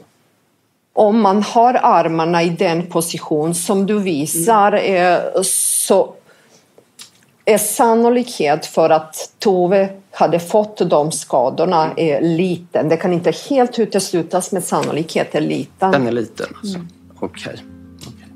[0.95, 6.15] Om man har armarna i den position som du visar eh, så
[7.45, 12.89] är sannolikhet för att Tove hade fått de skadorna är liten.
[12.89, 15.93] Det kan inte helt uteslutas men sannolikhet är liten.
[15.93, 16.47] den är liten.
[16.57, 16.79] Alltså.
[17.19, 17.57] Okej.
[18.07, 18.27] Okej.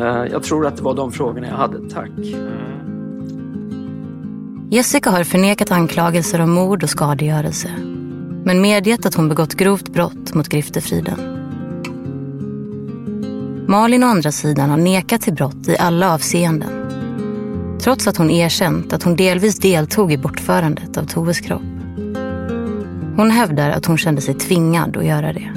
[0.00, 1.90] Eh, jag tror att det var de frågorna jag hade.
[1.90, 2.10] Tack.
[4.70, 7.68] Jessica har förnekat anklagelser om mord och skadegörelse.
[8.44, 11.35] Men medgett att hon begått grovt brott mot griftefriden.
[13.76, 16.70] Malin å andra sidan har nekat till brott i alla avseenden.
[17.80, 21.62] Trots att hon erkänt att hon delvis deltog i bortförandet av Toves kropp.
[23.16, 25.52] Hon hävdar att hon kände sig tvingad att göra det.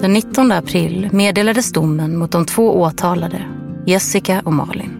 [0.00, 3.42] Den 19 april meddelades domen mot de två åtalade,
[3.86, 4.90] Jessica och Malin.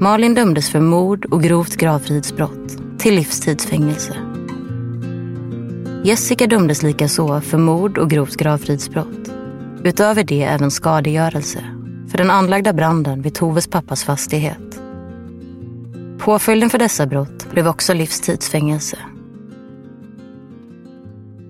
[0.00, 4.31] Malin dömdes för mord och grovt gravfridsbrott till livstidsfängelse.
[6.04, 9.30] Jessica dömdes likaså för mord och grovt gravfridsbrott.
[9.84, 11.64] Utöver det även skadegörelse
[12.10, 14.80] för den anlagda branden vid Toves pappas fastighet.
[16.18, 18.98] Påföljden för dessa brott blev också livstidsfängelse.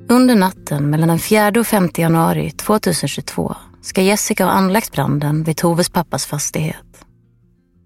[0.08, 5.56] Under natten mellan den 4 och 5 januari 2022 ska Jessica ha anlagt branden vid
[5.56, 7.04] Toves pappas fastighet.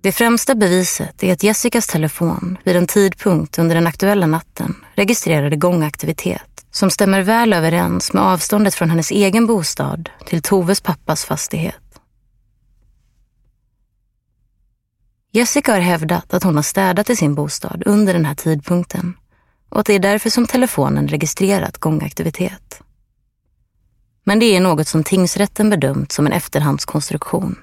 [0.03, 5.57] Det främsta beviset är att Jessicas telefon vid en tidpunkt under den aktuella natten registrerade
[5.57, 12.01] gångaktivitet som stämmer väl överens med avståndet från hennes egen bostad till Toves pappas fastighet.
[15.33, 19.15] Jessica har hävdat att hon har städat i sin bostad under den här tidpunkten
[19.69, 22.81] och att det är därför som telefonen registrerat gångaktivitet.
[24.25, 27.57] Men det är något som tingsrätten bedömt som en efterhandskonstruktion.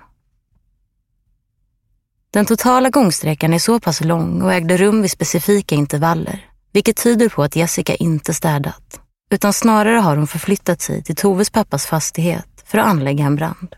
[2.32, 7.30] Den totala gångsträckan är så pass lång och ägde rum vid specifika intervaller, vilket tyder
[7.30, 9.00] på att Jessica inte städat,
[9.34, 13.76] utan snarare har hon förflyttat sig till Toves pappas fastighet för att anlägga en brand.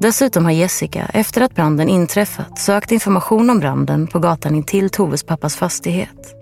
[0.00, 5.24] Dessutom har Jessica, efter att branden inträffat, sökt information om branden på gatan intill Toves
[5.24, 6.34] pappas fastighet,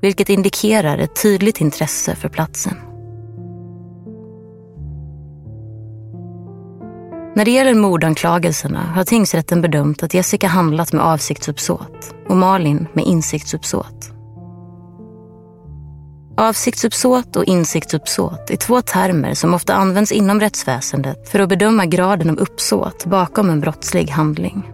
[0.00, 2.76] vilket indikerar ett tydligt intresse för platsen.
[7.36, 13.04] När det gäller mordanklagelserna har tingsrätten bedömt att Jessica handlat med avsiktsuppsåt och Malin med
[13.04, 14.15] insiktsuppsåt.
[16.38, 22.30] Avsiktsuppsåt och insiktsuppsåt är två termer som ofta används inom rättsväsendet för att bedöma graden
[22.30, 24.70] av uppsåt bakom en brottslig handling.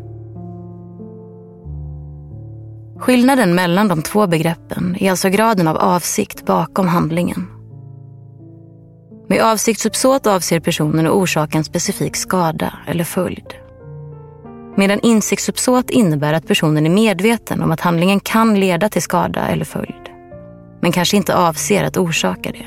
[2.98, 7.46] Skillnaden mellan de två begreppen är alltså graden av avsikt bakom handlingen.
[9.28, 13.54] Med avsiktsuppsåt avser personen att orsaka en specifik skada eller följd.
[14.76, 19.64] Medan insiktsuppsåt innebär att personen är medveten om att handlingen kan leda till skada eller
[19.64, 20.11] följd.
[20.82, 22.66] Men kanske inte avser att orsaka det.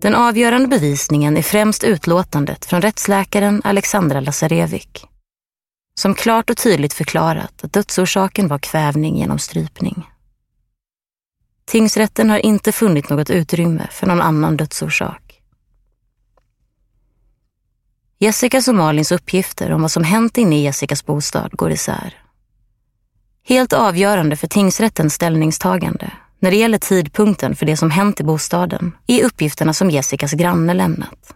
[0.00, 4.88] Den avgörande bevisningen är främst utlåtandet från rättsläkaren Alexandra Lasarevic,
[5.94, 10.06] som klart och tydligt förklarat att dödsorsaken var kvävning genom strypning.
[11.64, 15.27] Tingsrätten har inte funnit något utrymme för någon annan dödsorsak.
[18.20, 22.14] Jessicas och Malins uppgifter om vad som hänt inne i Jessicas bostad går isär.
[23.44, 28.92] Helt avgörande för tingsrättens ställningstagande när det gäller tidpunkten för det som hänt i bostaden
[29.06, 31.34] är uppgifterna som Jessicas granne lämnat.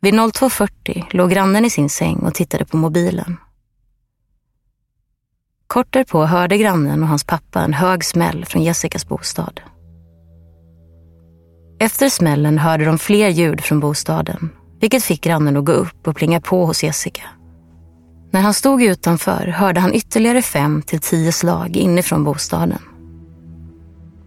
[0.00, 3.36] Vid 02.40 låg grannen i sin säng och tittade på mobilen.
[5.66, 9.60] Kort därpå hörde grannen och hans pappa en hög smäll från Jessicas bostad.
[11.78, 14.50] Efter smällen hörde de fler ljud från bostaden,
[14.82, 17.22] vilket fick grannen att gå upp och plinga på hos Jessica.
[18.30, 22.78] När han stod utanför hörde han ytterligare fem till tio slag inifrån bostaden.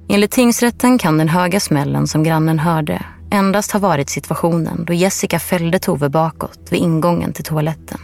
[0.09, 5.39] Enligt tingsrätten kan den höga smällen som grannen hörde endast ha varit situationen då Jessica
[5.39, 7.99] fällde Tove bakåt vid ingången till toaletten.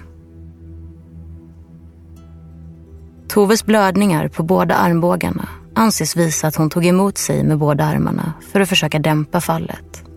[3.27, 8.33] Toves blödningar på båda armbågarna anses visa att hon tog emot sig med båda armarna
[8.51, 10.10] för att försöka dämpa fallet.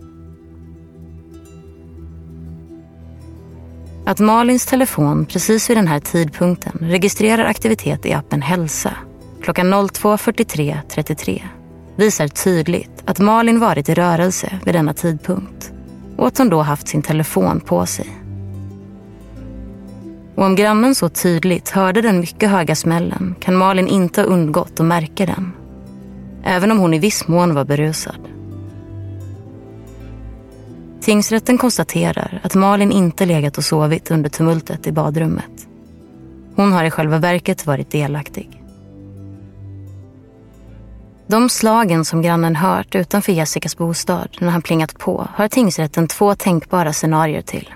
[4.05, 8.93] Att Malins telefon precis vid den här tidpunkten registrerar aktivitet i appen Hälsa
[9.41, 11.41] klockan 02.43.33
[11.95, 15.71] visar tydligt att Malin varit i rörelse vid denna tidpunkt
[16.17, 18.09] och att hon då haft sin telefon på sig.
[20.35, 24.79] Och om grannen så tydligt hörde den mycket höga smällen kan Malin inte ha undgått
[24.79, 25.51] att märka den.
[26.43, 28.34] Även om hon i viss mån var berusad.
[31.05, 35.67] Tingsrätten konstaterar att Malin inte legat och sovit under tumultet i badrummet.
[36.55, 38.63] Hon har i själva verket varit delaktig.
[41.27, 46.35] De slagen som grannen hört utanför Jessicas bostad när han plingat på har tingsrätten två
[46.35, 47.73] tänkbara scenarier till.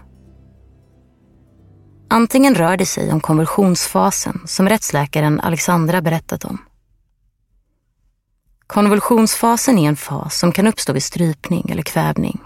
[2.07, 6.57] Antingen rör det sig om konvulsionsfasen som rättsläkaren Alexandra berättat om.
[8.67, 12.39] Konvulsionsfasen är en fas som kan uppstå vid strypning eller kvävning.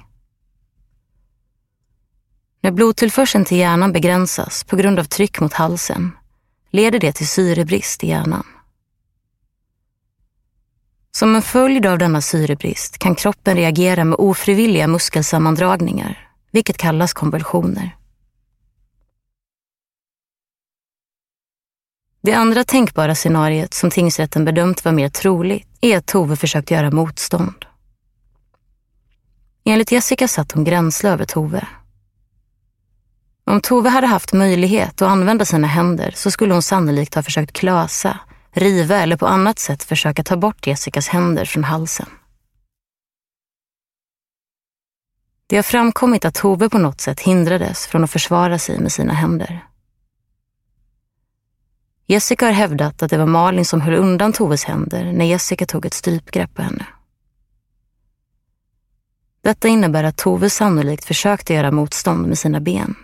[2.63, 6.11] När blodtillförseln till hjärnan begränsas på grund av tryck mot halsen
[6.69, 8.45] leder det till syrebrist i hjärnan.
[11.11, 17.95] Som en följd av denna syrebrist kan kroppen reagera med ofrivilliga muskelsammandragningar, vilket kallas konvulsioner.
[22.21, 26.91] Det andra tänkbara scenariet som tingsrätten bedömt var mer troligt är att Tove försökt göra
[26.91, 27.65] motstånd.
[29.63, 31.67] Enligt Jessica satt hon gränsle över Tove.
[33.45, 37.53] Om Tove hade haft möjlighet att använda sina händer så skulle hon sannolikt ha försökt
[37.53, 38.19] klösa,
[38.51, 42.09] riva eller på annat sätt försöka ta bort Jessicas händer från halsen.
[45.47, 49.13] Det har framkommit att Tove på något sätt hindrades från att försvara sig med sina
[49.13, 49.67] händer.
[52.07, 55.85] Jessica har hävdat att det var Malin som höll undan Toves händer när Jessica tog
[55.85, 56.85] ett strypgrepp på henne.
[59.41, 62.95] Detta innebär att Tove sannolikt försökte göra motstånd med sina ben.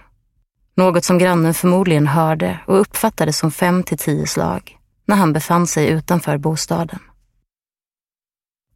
[0.76, 5.68] Något som grannen förmodligen hörde och uppfattade som fem till tio slag när han befann
[5.68, 7.00] sig utanför bostaden.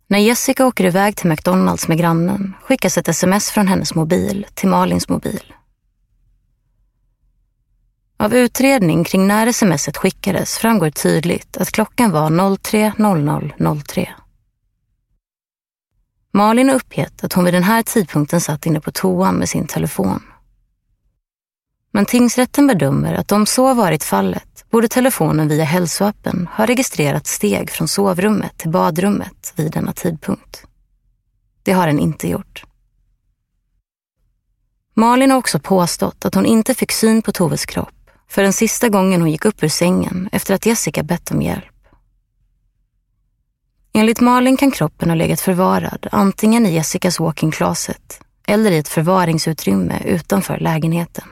[0.07, 4.69] När Jessica åker iväg till McDonalds med grannen skickas ett sms från hennes mobil till
[4.69, 5.53] Malins mobil.
[8.17, 14.07] Av utredning kring när smset skickades framgår tydligt att klockan var 03.00.03.
[16.31, 19.67] Malin har uppgett att hon vid den här tidpunkten satt inne på toan med sin
[19.67, 20.23] telefon.
[21.95, 27.69] Men tingsrätten bedömer att om så varit fallet borde telefonen via hälsoappen ha registrerat steg
[27.69, 30.65] från sovrummet till badrummet vid denna tidpunkt.
[31.63, 32.63] Det har den inte gjort.
[34.95, 38.89] Malin har också påstått att hon inte fick syn på Toves kropp för den sista
[38.89, 41.87] gången hon gick upp ur sängen efter att Jessica bett om hjälp.
[43.93, 48.87] Enligt Malin kan kroppen ha legat förvarad antingen i Jessicas walk-in closet eller i ett
[48.87, 51.25] förvaringsutrymme utanför lägenheten.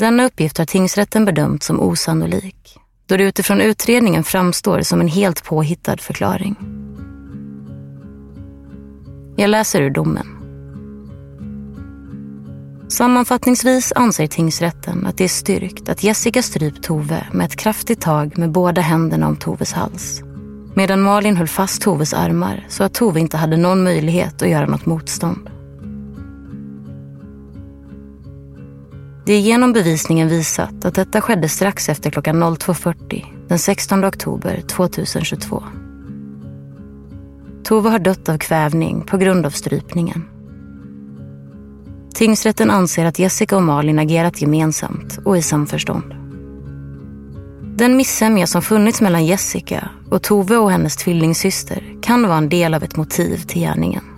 [0.00, 5.44] Denna uppgift har tingsrätten bedömt som osannolik då det utifrån utredningen framstår som en helt
[5.44, 6.56] påhittad förklaring.
[9.36, 10.26] Jag läser ur domen.
[12.88, 18.38] Sammanfattningsvis anser tingsrätten att det är styrkt att Jessica strypt Tove med ett kraftigt tag
[18.38, 20.22] med båda händerna om Toves hals.
[20.74, 24.66] Medan Malin höll fast Toves armar så att Tove inte hade någon möjlighet att göra
[24.66, 25.50] något motstånd.
[29.30, 34.62] Det är genom bevisningen visat att detta skedde strax efter klockan 02.40 den 16 oktober
[34.66, 35.62] 2022.
[37.64, 40.24] Tove har dött av kvävning på grund av strypningen.
[42.14, 46.14] Tingsrätten anser att Jessica och Malin agerat gemensamt och i samförstånd.
[47.76, 52.74] Den missämja som funnits mellan Jessica och Tove och hennes tvillingsyster kan vara en del
[52.74, 54.09] av ett motiv till gärningen.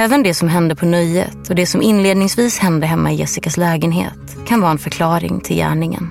[0.00, 4.36] Även det som hände på nöjet och det som inledningsvis hände hemma i Jessicas lägenhet
[4.46, 6.10] kan vara en förklaring till gärningen.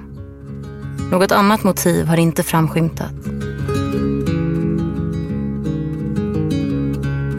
[1.11, 3.11] Något annat motiv har inte framskymtat.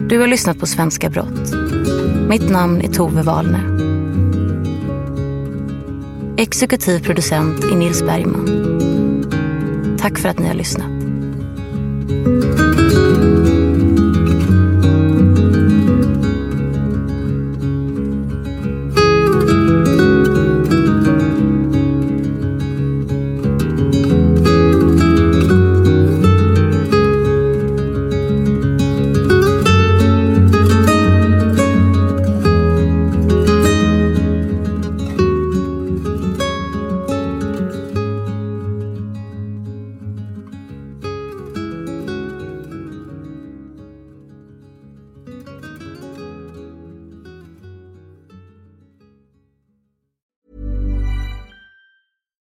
[0.09, 1.55] Du har lyssnat på Svenska brott.
[2.29, 3.65] Mitt namn är Tove Wallner.
[6.37, 8.47] Exekutiv producent är Nils Bergman.
[10.01, 11.00] Tack för att ni har lyssnat.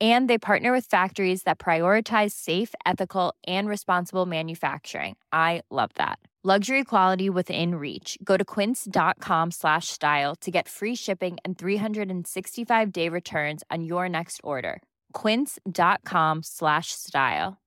[0.00, 5.16] And they partner with factories that prioritize safe, ethical, and responsible manufacturing.
[5.32, 6.18] I love that.
[6.42, 8.16] Luxury quality within reach.
[8.24, 14.08] Go to quince.com slash style to get free shipping and 365 day returns on your
[14.08, 14.80] next order.
[15.12, 17.58] Quince.com slash style.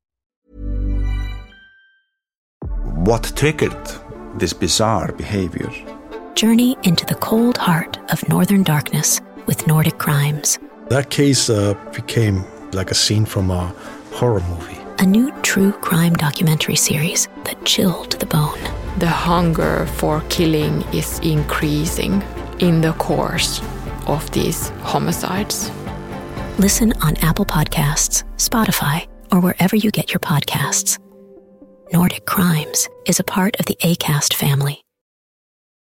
[3.06, 3.86] What triggered
[4.40, 5.70] this bizarre behavior?
[6.34, 10.58] Journey into the cold heart of northern darkness with Nordic crimes.
[10.90, 13.74] That case uh, became like a scene from a
[14.12, 14.78] horror movie.
[15.00, 18.60] A new true crime documentary series that chilled the bone.
[19.00, 22.24] The hunger for killing is increasing
[22.60, 23.62] in the course
[24.08, 25.72] of these homicides.
[26.60, 31.00] Listen on Apple Podcasts, Spotify, or wherever you get your podcasts.
[31.92, 34.83] Nordic Crimes is a part of the ACAST family.